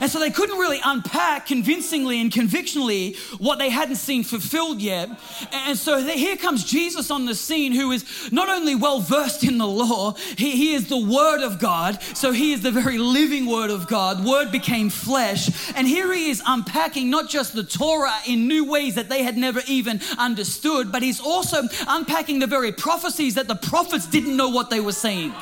[0.00, 5.08] And so they couldn't really unpack convincingly and convictionally what they hadn't seen fulfilled yet.
[5.52, 9.58] And so here comes Jesus on the scene, who is not only well versed in
[9.58, 12.02] the law, he, he is the Word of God.
[12.14, 14.24] So he is the very living Word of God.
[14.24, 15.72] Word became flesh.
[15.74, 19.36] And here he is unpacking not just the Torah in new ways that they had
[19.36, 24.48] never even understood, but he's also unpacking the very prophecies that the prophets didn't know
[24.48, 25.32] what they were saying.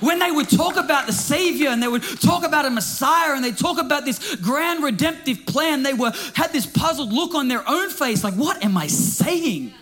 [0.00, 3.44] When they would talk about the Savior and they would talk about a Messiah and
[3.44, 7.66] they talk about this grand redemptive plan, they were had this puzzled look on their
[7.68, 9.72] own face, like, what am I saying?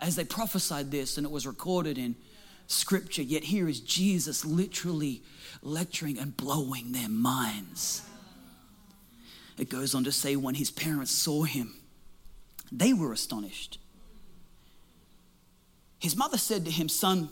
[0.00, 2.16] As they prophesied this, and it was recorded in
[2.66, 5.22] scripture, yet here is Jesus literally
[5.62, 8.02] lecturing and blowing their minds.
[9.58, 11.74] It goes on to say, when his parents saw him,
[12.70, 13.78] they were astonished.
[15.98, 17.30] His mother said to him, Son,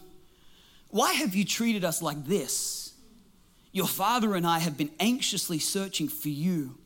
[0.94, 2.92] why have you treated us like this?
[3.72, 6.78] Your father and I have been anxiously searching for you.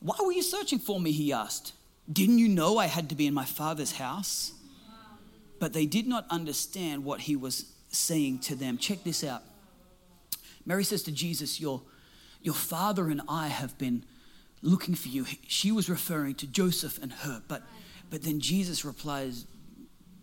[0.00, 1.12] Why were you searching for me?
[1.12, 1.72] He asked.
[2.12, 4.50] Didn't you know I had to be in my father's house?
[5.60, 8.76] But they did not understand what he was saying to them.
[8.76, 9.44] Check this out.
[10.66, 11.80] Mary says to Jesus, Your,
[12.42, 14.04] your father and I have been
[14.62, 15.26] looking for you.
[15.46, 17.62] She was referring to Joseph and her, but,
[18.10, 19.46] but then Jesus replies,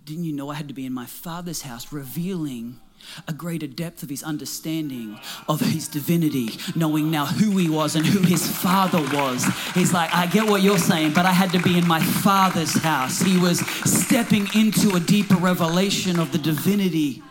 [0.09, 2.79] Didn't you know I had to be in my Father's house revealing
[3.27, 8.03] a greater depth of his understanding of his divinity, knowing now who he was and
[8.03, 9.45] who his father was.
[9.75, 12.73] He's like, I get what you're saying, but I had to be in my father's
[12.73, 13.21] house.
[13.21, 17.21] He was stepping into a deeper revelation of the divinity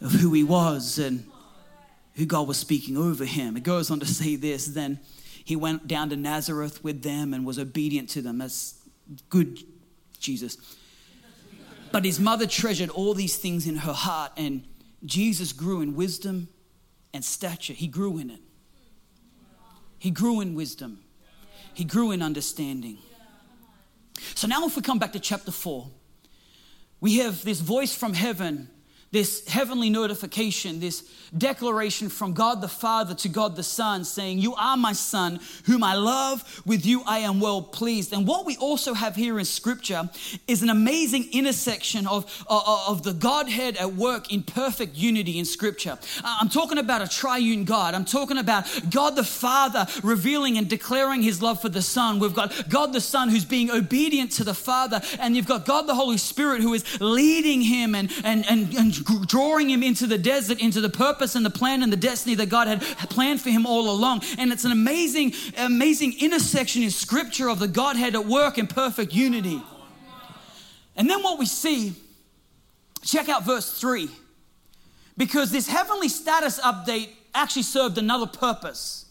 [0.00, 1.26] of who he was and
[2.14, 3.58] who God was speaking over him.
[3.58, 5.00] It goes on to say this then
[5.44, 8.38] he went down to Nazareth with them and was obedient to them.
[8.38, 8.80] That's
[9.28, 9.58] good,
[10.18, 10.56] Jesus.
[11.94, 14.64] But his mother treasured all these things in her heart, and
[15.04, 16.48] Jesus grew in wisdom
[17.12, 17.72] and stature.
[17.72, 18.40] He grew in it.
[19.96, 21.04] He grew in wisdom,
[21.72, 22.98] he grew in understanding.
[24.34, 25.88] So now, if we come back to chapter 4,
[27.00, 28.70] we have this voice from heaven
[29.14, 31.04] this heavenly notification, this
[31.38, 35.84] declaration from God the Father to God the Son, saying, You are my Son, whom
[35.84, 38.12] I love, with you I am well pleased.
[38.12, 40.10] And what we also have here in Scripture
[40.48, 45.44] is an amazing intersection of, of, of the Godhead at work in perfect unity in
[45.44, 45.96] Scripture.
[46.22, 47.94] Uh, I'm talking about a triune God.
[47.94, 52.18] I'm talking about God the Father revealing and declaring his love for the Son.
[52.18, 55.86] We've got God the Son who's being obedient to the Father, and you've got God
[55.86, 60.18] the Holy Spirit who is leading him and, and, and, and drawing him into the
[60.18, 63.50] desert, into the purpose and the plan and the destiny that God had planned for
[63.50, 64.22] him all along.
[64.38, 69.12] And it's an amazing, amazing intersection in scripture of the Godhead at work in perfect
[69.12, 69.62] unity.
[70.96, 71.94] And then what we see,
[73.02, 74.08] check out verse 3,
[75.16, 79.06] because this heavenly status update actually served another purpose.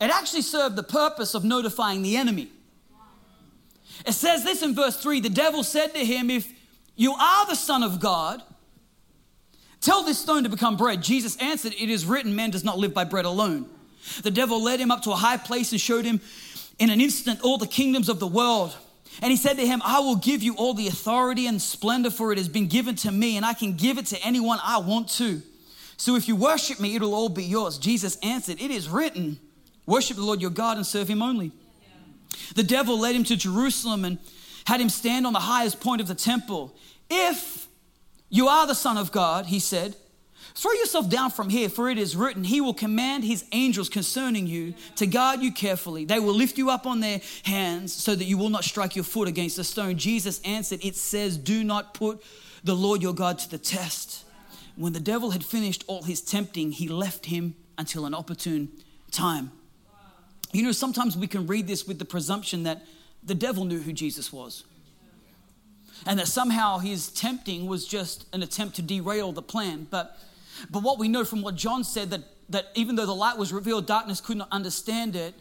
[0.00, 2.50] It actually served the purpose of notifying the enemy.
[4.06, 6.50] It says this in verse 3 the devil said to him, If
[7.00, 8.42] you are the Son of God,
[9.80, 11.02] Tell this stone to become bread.
[11.02, 13.66] Jesus answered, It is written, man does not live by bread alone.
[14.22, 16.20] The devil led him up to a high place and showed him
[16.78, 18.76] in an instant all the kingdoms of the world.
[19.22, 22.32] And he said to him, I will give you all the authority and splendor, for
[22.32, 25.08] it has been given to me, and I can give it to anyone I want
[25.12, 25.42] to.
[25.96, 27.78] So if you worship me, it'll all be yours.
[27.78, 29.38] Jesus answered, It is written,
[29.86, 31.52] Worship the Lord your God and serve him only.
[32.54, 34.18] The devil led him to Jerusalem and
[34.66, 36.74] had him stand on the highest point of the temple.
[37.10, 37.68] If
[38.28, 39.96] you are the Son of God, he said.
[40.54, 44.46] Throw yourself down from here, for it is written, He will command His angels concerning
[44.46, 46.04] you to guard you carefully.
[46.04, 49.04] They will lift you up on their hands so that you will not strike your
[49.04, 49.96] foot against a stone.
[49.96, 52.22] Jesus answered, It says, Do not put
[52.64, 54.24] the Lord your God to the test.
[54.76, 58.70] When the devil had finished all his tempting, he left him until an opportune
[59.10, 59.52] time.
[60.52, 62.82] You know, sometimes we can read this with the presumption that
[63.22, 64.64] the devil knew who Jesus was
[66.06, 69.86] and that somehow his tempting was just an attempt to derail the plan.
[69.90, 70.18] But,
[70.70, 73.52] but what we know from what John said that, that even though the light was
[73.52, 75.34] revealed, darkness could not understand it.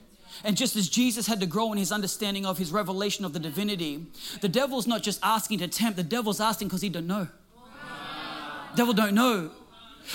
[0.43, 3.39] And just as Jesus had to grow in his understanding of his revelation of the
[3.39, 4.05] divinity,
[4.41, 7.27] the devil's not just asking to tempt, the devil's asking because he don't know.
[8.75, 9.49] Devil don't know.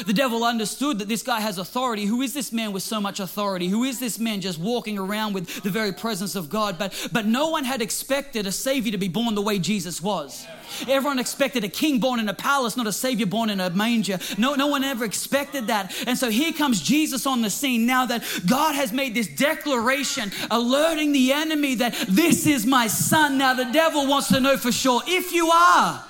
[0.06, 2.04] The devil understood that this guy has authority.
[2.04, 3.68] Who is this man with so much authority?
[3.68, 6.78] Who is this man just walking around with the very presence of God?
[6.78, 10.46] But, but no one had expected a savior to be born the way Jesus was.
[10.88, 14.18] Everyone expected a king born in a palace, not a savior born in a manger.
[14.36, 15.94] No, no one ever expected that.
[16.08, 20.32] And so here comes Jesus on the scene now that God has made this declaration,
[20.50, 23.38] alerting the enemy that this is my son.
[23.38, 26.04] Now the devil wants to know for sure if you are,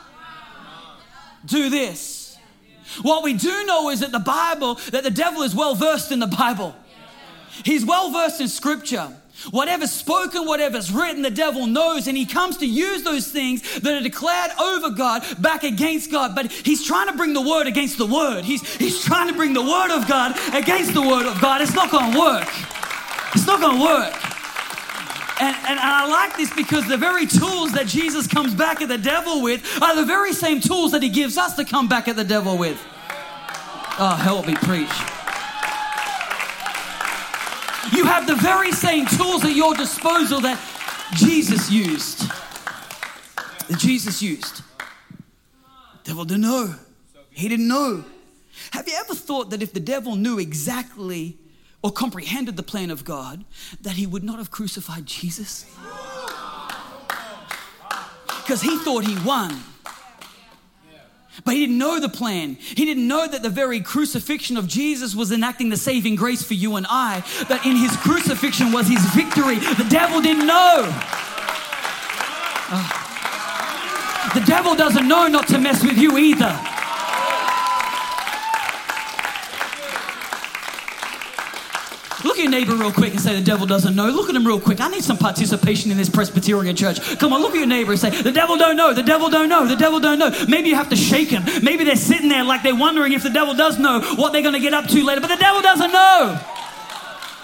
[1.44, 2.23] do this.
[3.02, 6.18] What we do know is that the Bible, that the devil is well versed in
[6.18, 6.74] the Bible.
[7.64, 9.08] He's well versed in scripture.
[9.50, 13.92] Whatever's spoken, whatever's written, the devil knows, and he comes to use those things that
[13.92, 16.34] are declared over God back against God.
[16.34, 18.44] But he's trying to bring the word against the word.
[18.44, 21.60] He's, he's trying to bring the word of God against the word of God.
[21.60, 22.48] It's not going to work.
[23.34, 24.33] It's not going to work.
[25.40, 28.98] And, and, I like this because the very tools that Jesus comes back at the
[28.98, 32.14] devil with are the very same tools that he gives us to come back at
[32.14, 32.80] the devil with.
[33.98, 34.94] Oh, help me preach.
[37.92, 40.58] You have the very same tools at your disposal that
[41.14, 42.20] Jesus used.
[43.68, 44.62] That Jesus used.
[46.04, 46.76] Devil didn't know.
[47.30, 48.04] He didn't know.
[48.72, 51.38] Have you ever thought that if the devil knew exactly
[51.84, 53.44] or comprehended the plan of God,
[53.82, 55.66] that he would not have crucified Jesus?
[58.26, 59.60] Because he thought he won.
[61.44, 62.54] But he didn't know the plan.
[62.54, 66.54] He didn't know that the very crucifixion of Jesus was enacting the saving grace for
[66.54, 69.56] you and I, that in his crucifixion was his victory.
[69.56, 70.88] The devil didn't know.
[72.70, 76.58] Uh, the devil doesn't know not to mess with you either.
[82.24, 84.08] Look at your neighbor real quick and say, The devil doesn't know.
[84.10, 84.80] Look at him real quick.
[84.80, 87.00] I need some participation in this Presbyterian church.
[87.18, 88.94] Come on, look at your neighbor and say, The devil don't know.
[88.94, 89.66] The devil don't know.
[89.66, 90.30] The devil don't know.
[90.48, 91.42] Maybe you have to shake him.
[91.62, 94.54] Maybe they're sitting there like they're wondering if the devil does know what they're going
[94.54, 95.20] to get up to later.
[95.20, 96.40] But the devil doesn't know.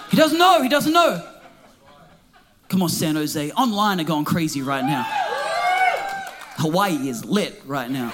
[0.09, 0.61] He doesn't know.
[0.61, 1.27] He doesn't know.
[2.69, 3.51] Come on, San Jose.
[3.51, 5.03] Online are going crazy right now.
[6.57, 8.13] Hawaii is lit right now.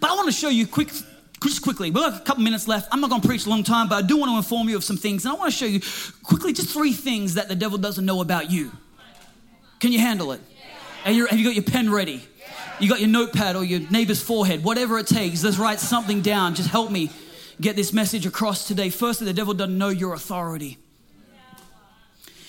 [0.00, 0.90] But I want to show you quick,
[1.48, 1.90] just quickly.
[1.90, 2.88] We've got a couple minutes left.
[2.92, 4.76] I'm not going to preach a long time, but I do want to inform you
[4.76, 5.24] of some things.
[5.24, 5.80] And I want to show you
[6.22, 8.72] quickly just three things that the devil doesn't know about you.
[9.80, 10.40] Can you handle it?
[11.04, 12.22] Have you, have you got your pen ready?
[12.78, 15.44] You got your notepad or your neighbor's forehead, whatever it takes.
[15.44, 16.54] Let's write something down.
[16.54, 17.10] Just help me
[17.60, 18.90] get this message across today.
[18.90, 20.78] Firstly, the devil doesn't know your authority.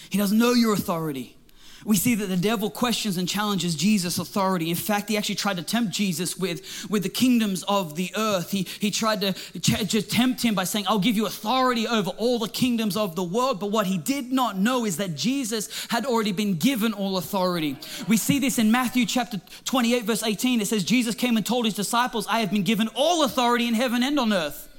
[0.10, 1.36] He doesn't know your authority
[1.86, 4.70] we see that the devil questions and challenges Jesus' authority.
[4.70, 8.52] In fact, he actually tried to tempt Jesus with, with the kingdoms of the earth.
[8.52, 12.40] He, he tried to, to tempt him by saying, I'll give you authority over all
[12.40, 13.60] the kingdoms of the world.
[13.60, 17.78] But what he did not know is that Jesus had already been given all authority.
[18.08, 20.62] We see this in Matthew chapter 28, verse 18.
[20.62, 23.74] It says, Jesus came and told his disciples, I have been given all authority in
[23.74, 24.70] heaven and on earth.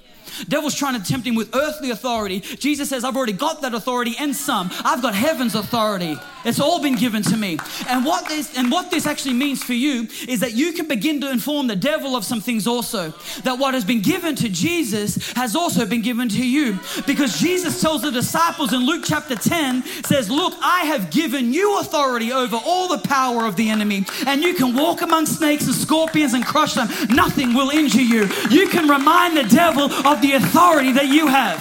[0.49, 2.41] Devil's trying to tempt him with earthly authority.
[2.41, 4.71] Jesus says, I've already got that authority and some.
[4.85, 6.17] I've got heaven's authority.
[6.45, 7.59] It's all been given to me.
[7.89, 11.21] And what this and what this actually means for you is that you can begin
[11.23, 13.15] to inform the devil of some things also.
[13.45, 16.79] That what has been given to Jesus has also been given to you.
[17.07, 21.79] Because Jesus tells the disciples in Luke chapter 10 says, "Look, I have given you
[21.79, 25.75] authority over all the power of the enemy, and you can walk among snakes and
[25.75, 26.89] scorpions and crush them.
[27.09, 28.29] Nothing will injure you.
[28.51, 31.59] You can remind the devil of the authority that you have.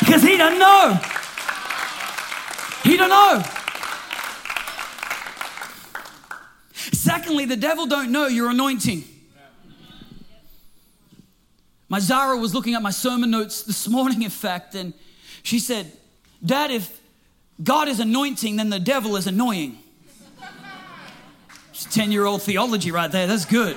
[0.00, 1.00] Because he doesn't know.
[2.82, 3.42] He don't know.
[6.92, 9.04] Secondly, the devil don't know your anointing.
[11.88, 14.92] My Zara was looking at my sermon notes this morning, in fact, and
[15.42, 15.90] she said,
[16.44, 17.00] Dad, if
[17.62, 19.78] God is anointing, then the devil is annoying.
[21.70, 23.26] It's 10 year old theology right there.
[23.26, 23.76] That's good.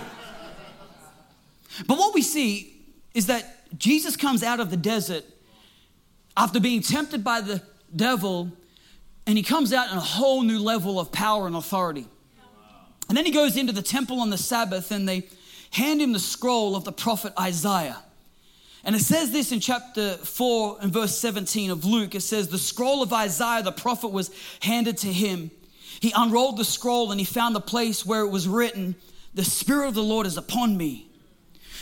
[1.88, 2.76] But what we see
[3.14, 5.24] is that Jesus comes out of the desert
[6.36, 7.62] after being tempted by the
[7.96, 8.52] devil,
[9.28, 12.08] and he comes out in a whole new level of power and authority.
[13.08, 15.28] And then he goes into the temple on the Sabbath and they
[15.72, 17.98] hand him the scroll of the prophet Isaiah.
[18.84, 22.16] And it says this in chapter 4 and verse 17 of Luke.
[22.16, 25.52] It says, The scroll of Isaiah, the prophet, was handed to him.
[26.00, 28.96] He unrolled the scroll and he found the place where it was written,
[29.34, 31.09] The Spirit of the Lord is upon me,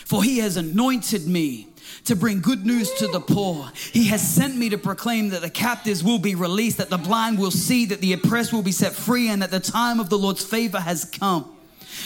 [0.08, 1.67] for he has anointed me
[2.06, 3.70] to bring good news to the poor.
[3.91, 7.38] He has sent me to proclaim that the captives will be released, that the blind
[7.38, 10.17] will see, that the oppressed will be set free, and that the time of the
[10.17, 11.54] Lord's favor has come.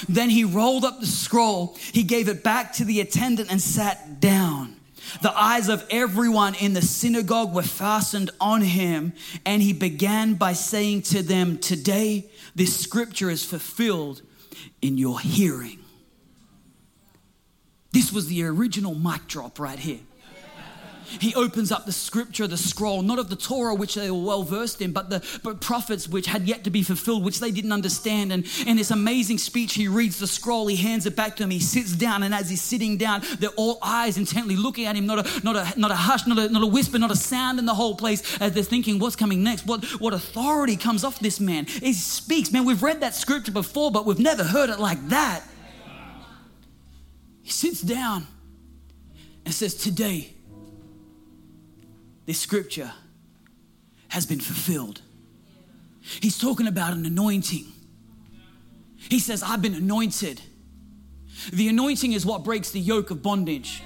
[0.09, 4.19] Then he rolled up the scroll, he gave it back to the attendant and sat
[4.19, 4.77] down.
[5.21, 9.13] The eyes of everyone in the synagogue were fastened on him,
[9.45, 14.23] and he began by saying to them, Today this scripture is fulfilled
[14.81, 15.80] in your hearing.
[17.91, 19.99] This was the original mic drop right here.
[21.19, 24.43] He opens up the scripture, the scroll, not of the Torah, which they were well
[24.43, 27.71] versed in, but the but prophets, which had yet to be fulfilled, which they didn't
[27.71, 28.31] understand.
[28.31, 31.49] And in this amazing speech, he reads the scroll, he hands it back to him,
[31.49, 35.05] he sits down, and as he's sitting down, they're all eyes intently looking at him,
[35.05, 37.59] not a not a not a hush, not a not a whisper, not a sound
[37.59, 39.65] in the whole place, as they're thinking, what's coming next?
[39.65, 41.65] What what authority comes off this man?
[41.65, 42.51] He speaks.
[42.51, 45.43] Man, we've read that scripture before, but we've never heard it like that.
[47.43, 48.27] He sits down
[49.45, 50.33] and says, Today,
[52.25, 52.91] this scripture
[54.09, 55.01] has been fulfilled.
[56.01, 57.65] He's talking about an anointing.
[58.97, 60.41] He says, I've been anointed.
[61.51, 63.81] The anointing is what breaks the yoke of bondage.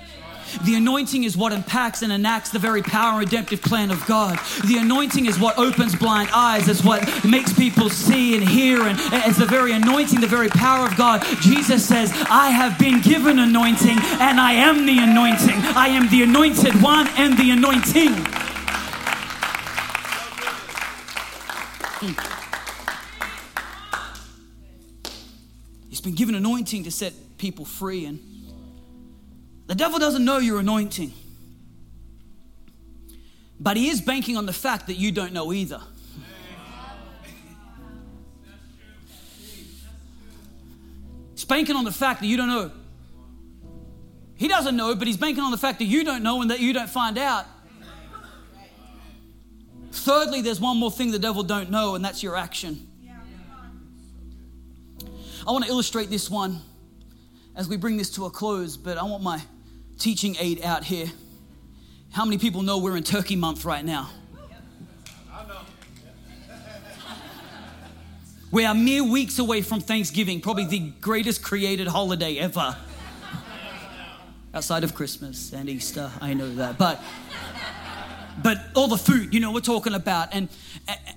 [0.63, 4.39] The anointing is what impacts and enacts the very power and redemptive plan of God.
[4.65, 6.67] The anointing is what opens blind eyes.
[6.67, 8.81] It's what makes people see and hear.
[8.81, 11.23] And it's the very anointing, the very power of God.
[11.41, 15.57] Jesus says, I have been given anointing and I am the anointing.
[15.75, 18.13] I am the anointed one and the anointing.
[25.89, 28.19] He's been given anointing to set people free and
[29.67, 31.13] the devil doesn't know your anointing,
[33.59, 35.81] but he is banking on the fact that you don't know either.
[41.33, 42.71] He's banking on the fact that you don't know.
[44.35, 46.59] He doesn't know, but he's banking on the fact that you don't know and that
[46.59, 47.45] you don't find out.
[49.91, 52.87] Thirdly, there's one more thing the devil don't know, and that's your action.
[55.47, 56.61] I want to illustrate this one
[57.55, 59.41] as we bring this to a close, but I want my
[59.97, 61.07] teaching aid out here.
[62.11, 64.09] How many people know we're in turkey month right now?
[68.51, 72.77] We are mere weeks away from Thanksgiving, probably the greatest created holiday ever.
[74.53, 76.77] Outside of Christmas and Easter, I know that.
[76.77, 77.01] But
[78.41, 80.33] but all the food, you know, we're talking about.
[80.33, 80.49] And,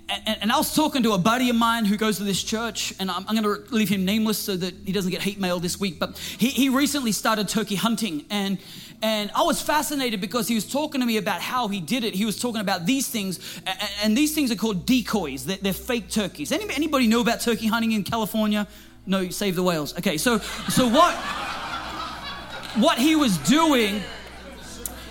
[0.09, 2.95] and, and I was talking to a buddy of mine who goes to this church,
[3.01, 5.59] and I'm, I'm going to leave him nameless so that he doesn't get hate mail
[5.59, 5.99] this week.
[5.99, 8.59] But he, he recently started turkey hunting, and
[9.01, 12.15] and I was fascinated because he was talking to me about how he did it.
[12.15, 13.61] He was talking about these things,
[14.03, 15.47] and these things are called decoys.
[15.47, 16.51] They're, they're fake turkeys.
[16.51, 18.67] Anybody, anybody know about turkey hunting in California?
[19.07, 19.97] No, save the whales.
[19.99, 21.15] Okay, so so what
[22.77, 24.03] what he was doing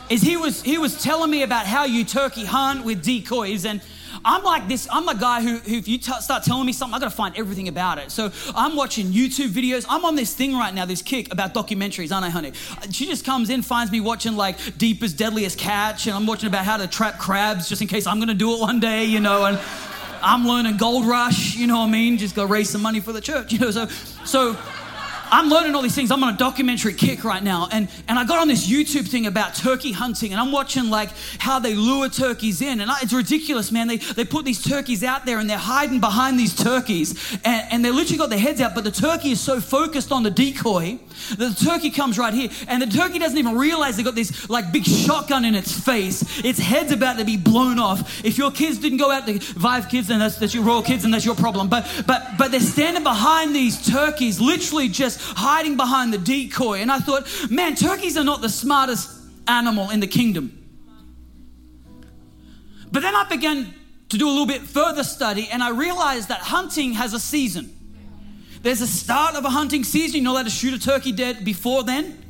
[0.09, 3.81] is he was he was telling me about how you turkey hunt with decoys and
[4.25, 6.95] I'm like this, I'm a guy who, who if you t- start telling me something,
[6.95, 8.11] I gotta find everything about it.
[8.11, 9.85] So I'm watching YouTube videos.
[9.87, 12.51] I'm on this thing right now, this kick about documentaries, aren't I, honey?
[12.71, 16.47] Uh, she just comes in, finds me watching like Deepest, Deadliest Catch, and I'm watching
[16.47, 19.19] about how to trap crabs just in case I'm gonna do it one day, you
[19.19, 19.59] know, and
[20.21, 22.17] I'm learning Gold Rush, you know what I mean?
[22.17, 23.71] Just go raise some money for the church, you know.
[23.71, 23.87] So,
[24.25, 24.57] so
[25.31, 26.11] I'm learning all these things.
[26.11, 27.67] I'm on a documentary kick right now.
[27.71, 30.31] And, and I got on this YouTube thing about turkey hunting.
[30.31, 31.09] And I'm watching like
[31.39, 32.81] how they lure turkeys in.
[32.81, 33.87] And I, it's ridiculous, man.
[33.87, 37.37] They, they put these turkeys out there and they're hiding behind these turkeys.
[37.43, 38.75] And, and they literally got their heads out.
[38.75, 40.99] But the turkey is so focused on the decoy
[41.37, 42.49] that the turkey comes right here.
[42.67, 46.43] And the turkey doesn't even realize they got this like big shotgun in its face.
[46.43, 48.23] Its head's about to be blown off.
[48.25, 51.05] If your kids didn't go out to Vive Kids, then that's, that's your royal kids
[51.05, 51.69] and that's your problem.
[51.69, 56.79] But, but, but they're standing behind these turkeys, literally just hiding behind the decoy.
[56.79, 59.09] And I thought, man, turkeys are not the smartest
[59.47, 60.53] animal in the kingdom.
[62.91, 63.73] But then I began
[64.09, 67.73] to do a little bit further study and I realized that hunting has a season.
[68.61, 70.17] There's a start of a hunting season.
[70.17, 72.23] You're not allowed to shoot a turkey dead before then.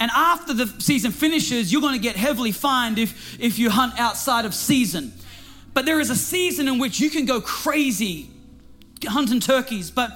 [0.00, 3.98] And after the season finishes, you're going to get heavily fined if, if you hunt
[3.98, 5.12] outside of season.
[5.74, 8.30] But there is a season in which you can go crazy
[9.04, 9.90] hunting turkeys.
[9.90, 10.10] But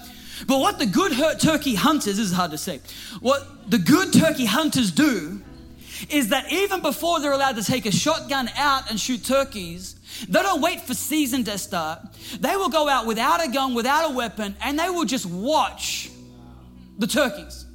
[0.46, 2.80] but what the good turkey hunters, is hard to say,
[3.20, 5.40] what the good turkey hunters do
[6.08, 9.96] is that even before they're allowed to take a shotgun out and shoot turkeys,
[10.28, 12.00] they don't wait for season to start.
[12.40, 16.10] They will go out without a gun, without a weapon, and they will just watch
[16.98, 17.66] the turkeys.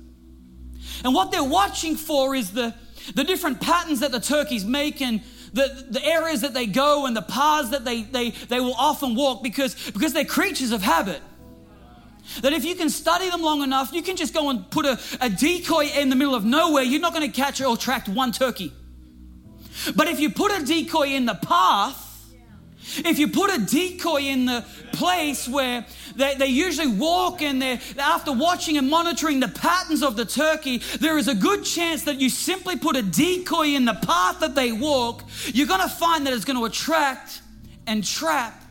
[1.03, 2.73] And what they're watching for is the,
[3.15, 5.21] the different patterns that the turkeys make and
[5.53, 9.15] the, the areas that they go and the paths that they, they, they will often
[9.15, 11.21] walk because, because they're creatures of habit.
[12.41, 14.99] That if you can study them long enough, you can just go and put a,
[15.21, 18.31] a decoy in the middle of nowhere, you're not going to catch or attract one
[18.31, 18.73] turkey.
[19.95, 22.03] But if you put a decoy in the path,
[22.97, 27.79] if you put a decoy in the place where they, they usually walk and they're,
[27.99, 32.19] after watching and monitoring the patterns of the turkey, there is a good chance that
[32.19, 36.25] you simply put a decoy in the path that they walk, you're going to find
[36.25, 37.41] that it's going to attract
[37.85, 38.63] and trap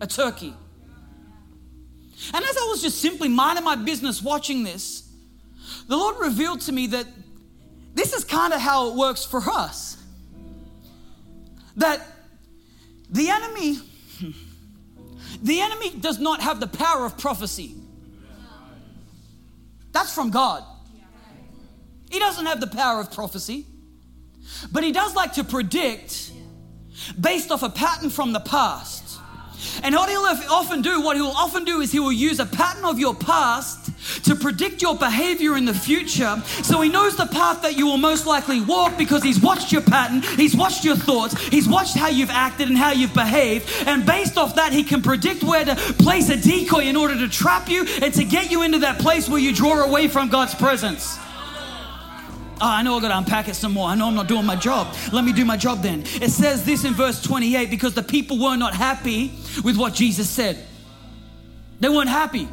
[0.00, 0.54] a turkey.
[2.32, 5.10] And as I was just simply minding my business watching this,
[5.88, 7.06] the Lord revealed to me that
[7.94, 9.96] this is kind of how it works for us.
[11.76, 12.00] That
[13.10, 13.78] the enemy,
[15.42, 17.74] the enemy does not have the power of prophecy.
[19.92, 20.64] That's from God.
[22.10, 23.66] He doesn't have the power of prophecy,
[24.70, 26.32] but he does like to predict
[27.18, 29.03] based off a pattern from the past.
[29.82, 32.84] And what he'll often do, what he'll often do is he will use a pattern
[32.84, 33.90] of your past
[34.24, 36.42] to predict your behavior in the future.
[36.62, 39.82] So he knows the path that you will most likely walk because he's watched your
[39.82, 43.70] pattern, he's watched your thoughts, he's watched how you've acted and how you've behaved.
[43.86, 47.28] And based off that, he can predict where to place a decoy in order to
[47.28, 50.54] trap you and to get you into that place where you draw away from God's
[50.54, 51.18] presence.
[52.60, 53.88] Oh, I know I gotta unpack it some more.
[53.88, 54.94] I know I'm not doing my job.
[55.12, 56.02] Let me do my job then.
[56.06, 59.32] It says this in verse 28 because the people were not happy
[59.64, 60.64] with what Jesus said.
[61.80, 62.48] They weren't happy.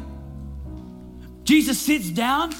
[1.44, 2.52] Jesus sits down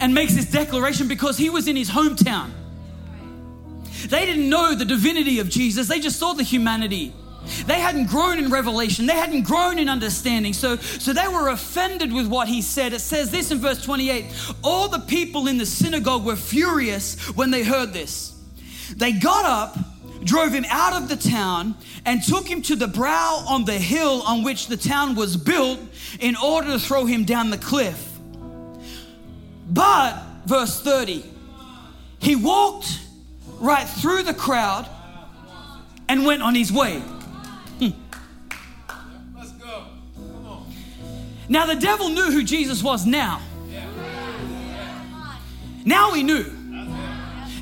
[0.00, 2.50] and makes this declaration because he was in his hometown.
[4.08, 7.12] They didn't know the divinity of Jesus, they just saw the humanity.
[7.66, 9.06] They hadn't grown in revelation.
[9.06, 10.52] They hadn't grown in understanding.
[10.52, 12.92] So, so they were offended with what he said.
[12.92, 14.26] It says this in verse 28
[14.62, 18.38] All the people in the synagogue were furious when they heard this.
[18.96, 19.78] They got up,
[20.24, 21.74] drove him out of the town,
[22.04, 25.80] and took him to the brow on the hill on which the town was built
[26.20, 28.08] in order to throw him down the cliff.
[29.68, 31.24] But, verse 30,
[32.18, 33.00] he walked
[33.58, 34.88] right through the crowd
[36.08, 37.02] and went on his way.
[41.48, 43.40] Now, the devil knew who Jesus was now.
[45.84, 46.44] Now he knew.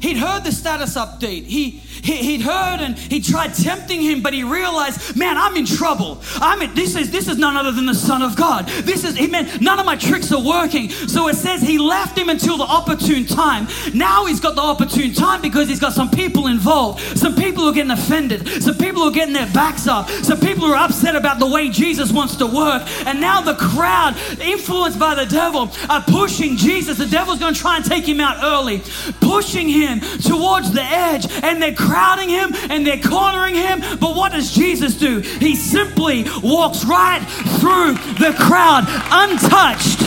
[0.00, 1.44] He'd heard the status update.
[1.44, 5.66] He, he he'd heard and he tried tempting him, but he realized, man, I'm in
[5.66, 6.22] trouble.
[6.36, 8.66] I'm in, this is this is none other than the Son of God.
[8.68, 10.88] This is he meant none of my tricks are working.
[10.90, 13.68] So it says he left him until the opportune time.
[13.94, 17.00] Now he's got the opportune time because he's got some people involved.
[17.18, 18.62] Some people who are getting offended.
[18.62, 20.08] Some people who are getting their backs up.
[20.08, 22.82] Some people who are upset about the way Jesus wants to work.
[23.06, 26.98] And now the crowd, influenced by the devil, are pushing Jesus.
[26.98, 28.82] The devil's going to try and take him out early,
[29.20, 33.80] pushing him towards the edge, and they're crowding him and they're cornering him.
[33.98, 35.18] But what does Jesus do?
[35.18, 37.18] He simply walks right
[37.58, 40.00] through the crowd untouched.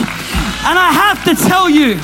[0.64, 2.00] And I have to tell you,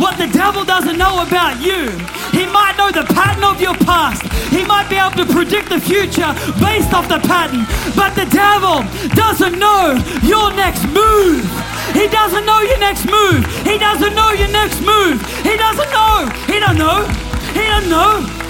[0.00, 1.92] what the devil doesn't know about you.
[2.32, 4.24] He might know the pattern of your past.
[4.48, 7.68] He might be able to predict the future based off the pattern.
[7.94, 8.80] But the devil
[9.12, 11.44] doesn't know your next move.
[11.92, 13.44] He doesn't know your next move.
[13.68, 15.20] He doesn't know your next move.
[15.44, 16.32] He doesn't know.
[16.48, 17.04] He don't know.
[17.52, 18.41] He doesn't know.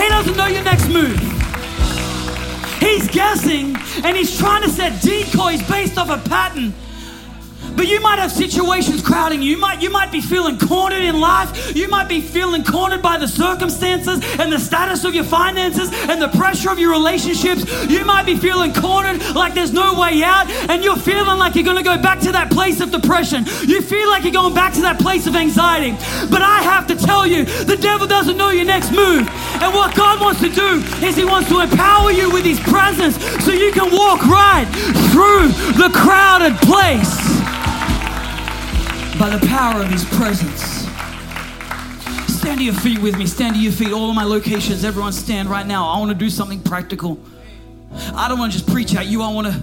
[0.00, 1.18] He doesn't know your next move.
[2.80, 6.72] He's guessing and he's trying to set decoys based off a pattern.
[7.76, 9.50] But you might have situations crowding you.
[9.50, 11.74] You might, you might be feeling cornered in life.
[11.74, 16.20] You might be feeling cornered by the circumstances and the status of your finances and
[16.20, 17.64] the pressure of your relationships.
[17.88, 21.64] You might be feeling cornered like there's no way out and you're feeling like you're
[21.64, 23.44] going to go back to that place of depression.
[23.66, 25.92] You feel like you're going back to that place of anxiety.
[26.30, 29.28] But I have to tell you, the devil doesn't know your next move.
[29.62, 33.16] And what God wants to do is He wants to empower you with His presence
[33.44, 34.66] so you can walk right
[35.12, 35.48] through
[35.80, 37.39] the crowded place
[39.20, 40.62] by the power of His presence.
[42.32, 43.26] Stand to your feet with me.
[43.26, 43.92] Stand to your feet.
[43.92, 45.86] All of my locations, everyone stand right now.
[45.86, 47.20] I want to do something practical.
[48.14, 49.20] I don't want to just preach at you.
[49.20, 49.62] I want to,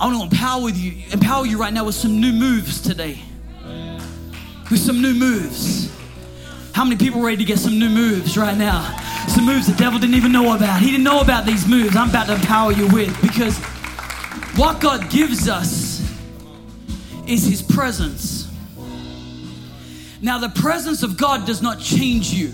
[0.00, 3.20] I want to empower you, empower you right now with some new moves today.
[4.70, 5.94] With some new moves.
[6.72, 8.96] How many people ready to get some new moves right now?
[9.28, 10.80] Some moves the devil didn't even know about.
[10.80, 11.94] He didn't know about these moves.
[11.94, 13.58] I'm about to empower you with because
[14.56, 16.00] what God gives us
[17.28, 18.43] is His presence.
[20.24, 22.50] Now, the presence of God does not change you.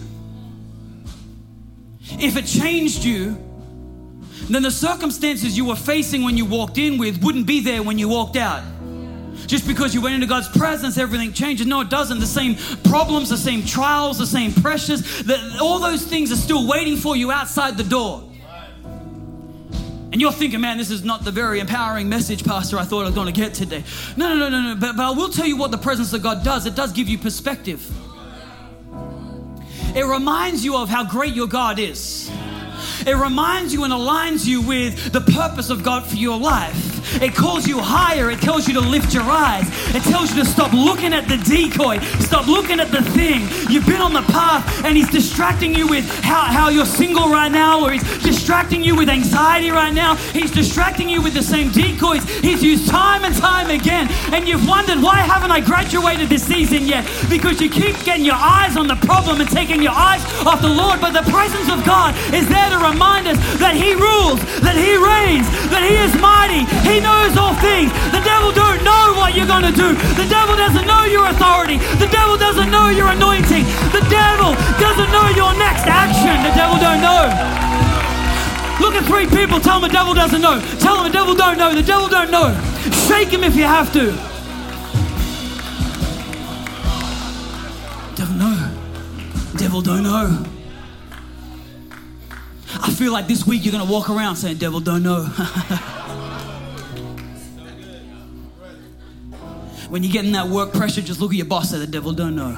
[2.18, 3.38] If it changed you,
[4.48, 7.96] then the circumstances you were facing when you walked in with wouldn't be there when
[7.96, 8.64] you walked out.
[9.46, 11.64] Just because you went into God's presence, everything changes.
[11.64, 12.18] No, it doesn't.
[12.18, 16.66] The same problems, the same trials, the same pressures, the, all those things are still
[16.66, 18.29] waiting for you outside the door.
[20.12, 23.04] And you're thinking, man, this is not the very empowering message, Pastor, I thought I
[23.04, 23.84] was going to get today.
[24.16, 24.80] No, no, no, no, no.
[24.80, 26.66] But, but I will tell you what the presence of God does.
[26.66, 27.88] It does give you perspective.
[29.94, 32.30] It reminds you of how great your God is.
[33.06, 36.99] It reminds you and aligns you with the purpose of God for your life.
[37.22, 38.30] It calls you higher.
[38.30, 39.66] It tells you to lift your eyes.
[39.94, 41.98] It tells you to stop looking at the decoy.
[42.20, 43.48] Stop looking at the thing.
[43.70, 47.50] You've been on the path and he's distracting you with how, how you're single right
[47.50, 50.16] now, or he's distracting you with anxiety right now.
[50.32, 54.08] He's distracting you with the same decoys he's used time and time again.
[54.32, 57.04] And you've wondered, why haven't I graduated this season yet?
[57.28, 60.68] Because you keep getting your eyes on the problem and taking your eyes off the
[60.68, 61.00] Lord.
[61.00, 64.96] But the presence of God is there to remind us that he rules, that he
[64.96, 66.64] reigns, that he is mighty.
[66.88, 67.92] He knows all things.
[68.12, 69.96] The devil don't know what you're going to do.
[70.16, 71.78] The devil doesn't know your authority.
[71.98, 73.64] The devil doesn't know your anointing.
[73.92, 76.36] The devil doesn't know your next action.
[76.44, 77.24] The devil don't know.
[78.80, 79.60] Look at three people.
[79.60, 80.60] Tell them the devil doesn't know.
[80.80, 81.74] Tell them the devil don't know.
[81.74, 82.52] The devil don't know.
[83.08, 84.12] Shake him if you have to.
[88.16, 88.76] Devil know.
[89.56, 90.46] Devil don't know.
[92.82, 95.28] I feel like this week you're to walk around saying, Devil don't know.
[99.90, 102.36] When you're getting that work pressure, just look at your boss say, the devil don't
[102.36, 102.52] know.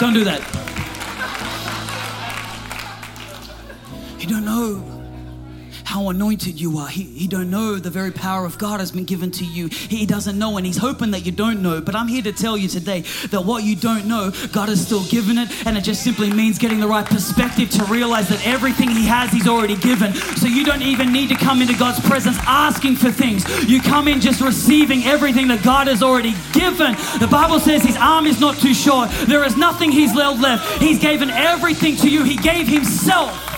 [0.00, 0.40] don't do that.
[4.18, 4.91] You don't know
[5.92, 6.88] how anointed you are.
[6.88, 9.68] He, he don't know the very power of God has been given to you.
[9.68, 11.82] He doesn't know, and he's hoping that you don't know.
[11.82, 15.04] But I'm here to tell you today that what you don't know, God has still
[15.04, 18.88] given it, and it just simply means getting the right perspective to realize that everything
[18.88, 20.14] he has, he's already given.
[20.14, 23.44] So you don't even need to come into God's presence asking for things.
[23.68, 26.96] You come in just receiving everything that God has already given.
[27.20, 29.10] The Bible says his arm is not too short.
[29.28, 30.32] There is nothing he's left.
[30.80, 32.24] He's given everything to you.
[32.24, 33.51] He gave himself.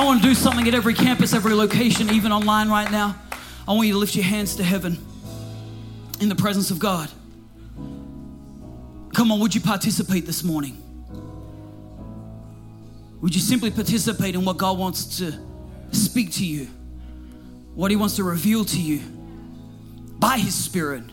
[0.00, 3.14] I want to do something at every campus, every location, even online right now.
[3.68, 4.96] I want you to lift your hands to heaven
[6.20, 7.10] in the presence of God.
[9.12, 10.82] Come on, would you participate this morning?
[13.20, 15.38] Would you simply participate in what God wants to
[15.92, 16.68] speak to you,
[17.74, 19.00] what He wants to reveal to you
[20.18, 21.04] by His Spirit?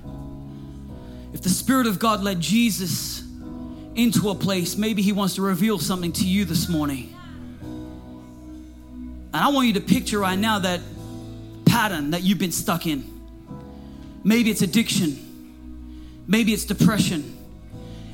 [1.33, 3.21] If the Spirit of God led Jesus
[3.95, 7.16] into a place, maybe He wants to reveal something to you this morning.
[9.37, 10.81] And I want you to picture right now that
[11.63, 13.03] pattern that you've been stuck in.
[14.23, 17.36] Maybe it's addiction, maybe it's depression.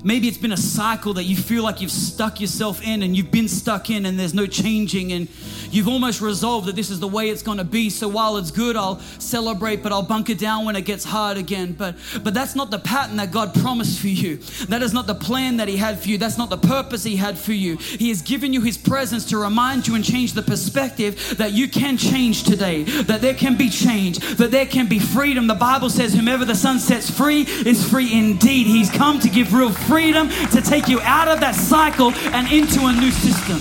[0.06, 3.32] Maybe it's been a cycle that you feel like you've stuck yourself in and you've
[3.32, 5.30] been stuck in and there's no changing and
[5.72, 7.90] you've almost resolved that this is the way it's going to be.
[7.90, 11.72] So while it's good, I'll celebrate, but I'll bunker down when it gets hard again.
[11.72, 14.38] But but that's not the pattern that God promised for you.
[14.68, 16.18] That is not the plan that he had for you.
[16.18, 17.78] That's not the purpose he had for you.
[17.78, 21.70] He has given you his presence to remind you and change the perspective that you
[21.70, 22.84] can change today.
[22.84, 25.48] That there can be change, that there can be freedom.
[25.48, 28.68] The Bible says whomever the Son sets free is free indeed.
[28.68, 32.52] He's come to give real freedom freedom to take you out of that cycle and
[32.52, 33.60] into a new system.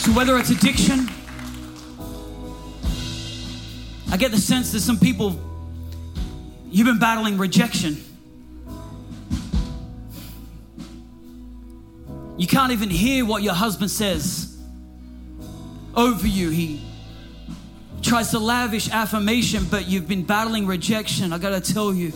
[0.00, 1.08] So, whether it's addiction,
[4.10, 5.38] I get the sense that some people,
[6.68, 7.96] you've been battling rejection.
[12.38, 14.58] You can't even hear what your husband says
[15.94, 16.50] over you.
[16.50, 16.84] He
[18.02, 21.32] tries to lavish affirmation, but you've been battling rejection.
[21.32, 22.12] I gotta tell you,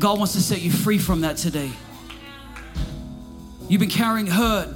[0.00, 1.70] God wants to set you free from that today.
[3.68, 4.74] You've been carrying hurt,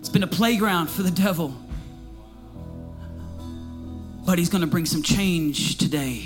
[0.00, 1.54] it's been a playground for the devil.
[4.24, 6.24] But He's going to bring some change today.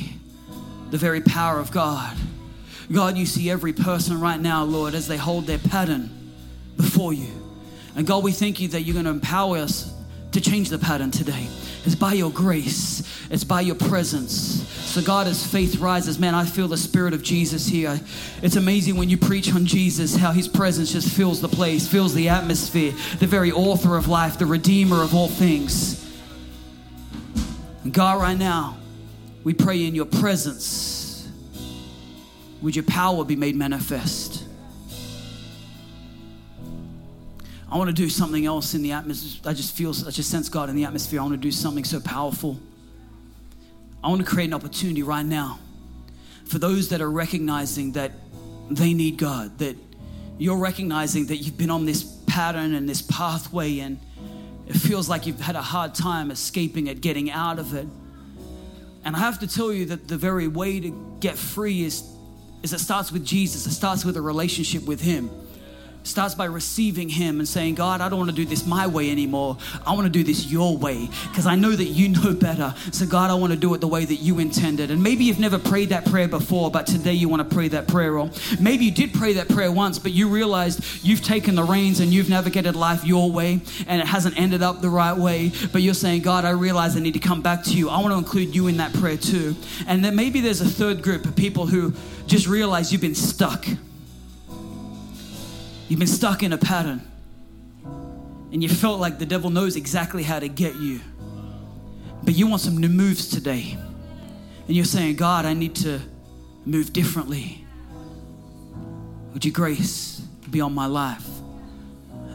[0.91, 2.17] The very power of God.
[2.93, 6.33] God, you see every person right now, Lord, as they hold their pattern
[6.77, 7.33] before you.
[7.97, 9.93] And God, we thank you that you're going to empower us
[10.33, 11.49] to change the pattern today.
[11.87, 14.66] It's by your grace, it's by your presence.
[14.97, 18.01] So, God, as faith rises, man, I feel the Spirit of Jesus here.
[18.43, 22.12] It's amazing when you preach on Jesus, how his presence just fills the place, fills
[22.12, 26.05] the atmosphere, the very author of life, the redeemer of all things.
[27.84, 28.76] And God, right now,
[29.45, 31.28] we pray in your presence,
[32.62, 34.36] would your power be made manifest?
[37.71, 39.51] I want to do something else in the atmosphere.
[39.51, 41.21] I just feel, I just sense God in the atmosphere.
[41.21, 42.61] I want to do something so powerful.
[44.05, 45.59] I want to create an opportunity right now
[46.45, 48.12] for those that are recognizing that
[48.71, 49.77] they need God, that
[50.39, 53.99] you're recognizing that you've been on this pattern and this pathway and
[54.69, 57.87] it feels like you've had a hard time escaping it, getting out of it.
[59.05, 62.03] And I have to tell you that the very way to get free is,
[62.62, 63.67] is it starts with Jesus.
[63.67, 65.31] It starts with a relationship with Him
[66.07, 69.11] starts by receiving Him and saying, God, I don't want to do this my way
[69.11, 69.57] anymore.
[69.86, 72.74] I want to do this your way because I know that you know better.
[72.92, 74.90] So, God, I want to do it the way that you intended.
[74.90, 77.88] And maybe you've never prayed that prayer before, but today you want to pray that
[77.88, 78.18] prayer.
[78.18, 78.30] Or
[78.61, 82.12] maybe you did pray that prayer once, but you realized you've taken the reins and
[82.12, 85.52] you've navigated life your way and it hasn't ended up the right way.
[85.72, 87.88] But you're saying, God, I realize I need to come back to you.
[87.88, 89.57] I want to include you in that prayer too.
[89.86, 91.92] And then maybe there's a third group of people who
[92.26, 93.66] just realize you've been stuck.
[95.89, 97.01] You've been stuck in a pattern.
[98.53, 101.01] And you felt like the devil knows exactly how to get you.
[102.22, 103.76] But you want some new moves today.
[104.66, 106.01] And you're saying, God, I need to
[106.64, 107.64] move differently.
[109.32, 110.20] Would your grace
[110.51, 111.26] be on my life?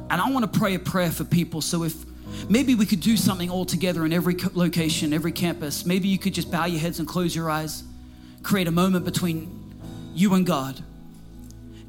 [0.09, 1.61] And I want to pray a prayer for people.
[1.61, 1.95] So if
[2.49, 6.33] maybe we could do something all together in every location, every campus, maybe you could
[6.33, 7.83] just bow your heads and close your eyes,
[8.43, 9.73] create a moment between
[10.13, 10.81] you and God.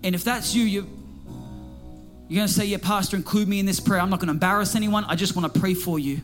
[0.03, 1.02] And if that's you, you
[2.33, 4.01] you're going to say, Yeah, Pastor, include me in this prayer.
[4.01, 5.05] I'm not going to embarrass anyone.
[5.05, 6.23] I just want to pray for you.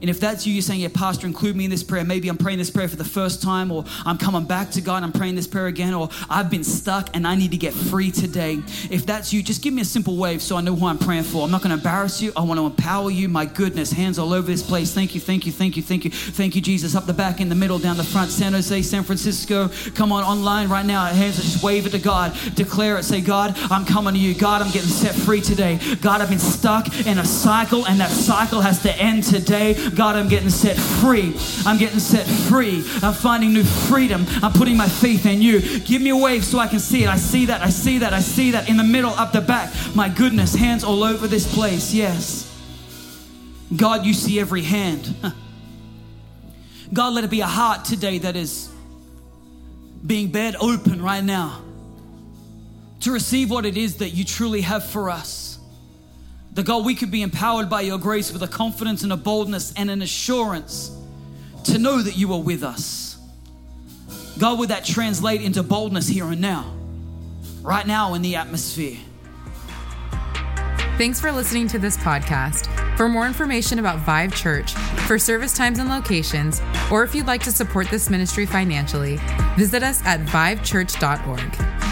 [0.00, 2.04] And if that's you, you're saying, Yeah, Pastor, include me in this prayer.
[2.04, 5.02] Maybe I'm praying this prayer for the first time, or I'm coming back to God,
[5.02, 8.10] I'm praying this prayer again, or I've been stuck and I need to get free
[8.10, 8.62] today.
[8.90, 11.24] If that's you, just give me a simple wave so I know who I'm praying
[11.24, 11.44] for.
[11.44, 12.32] I'm not going to embarrass you.
[12.36, 13.28] I want to empower you.
[13.28, 14.92] My goodness, hands all over this place.
[14.92, 16.94] Thank you, thank you, thank you, thank you, thank you, Jesus.
[16.94, 19.68] Up the back, in the middle, down the front, San Jose, San Francisco.
[19.94, 21.04] Come on, online right now.
[21.06, 22.36] Hands, just wave it to God.
[22.54, 23.04] Declare it.
[23.04, 24.34] Say, God, I'm coming to you.
[24.34, 25.78] God, I'm getting set free today.
[26.00, 29.74] God, I've been stuck in a cycle, and that cycle has to end today.
[29.94, 31.34] God, I'm getting set free.
[31.64, 32.84] I'm getting set free.
[33.02, 34.26] I'm finding new freedom.
[34.42, 35.60] I'm putting my faith in you.
[35.80, 37.08] Give me a wave so I can see it.
[37.08, 37.62] I see that.
[37.62, 38.12] I see that.
[38.12, 39.72] I see that in the middle, up the back.
[39.94, 41.94] My goodness, hands all over this place.
[41.94, 42.52] Yes.
[43.74, 45.14] God, you see every hand.
[46.92, 48.70] God, let it be a heart today that is
[50.06, 51.62] being bed open right now
[53.00, 55.45] to receive what it is that you truly have for us.
[56.56, 59.74] That God, we could be empowered by your grace with a confidence and a boldness
[59.76, 60.90] and an assurance
[61.64, 63.18] to know that you are with us.
[64.38, 66.72] God, would that translate into boldness here and now,
[67.60, 68.96] right now in the atmosphere?
[70.96, 72.68] Thanks for listening to this podcast.
[72.96, 74.72] For more information about Vive Church,
[75.06, 79.20] for service times and locations, or if you'd like to support this ministry financially,
[79.58, 81.85] visit us at vivechurch.org.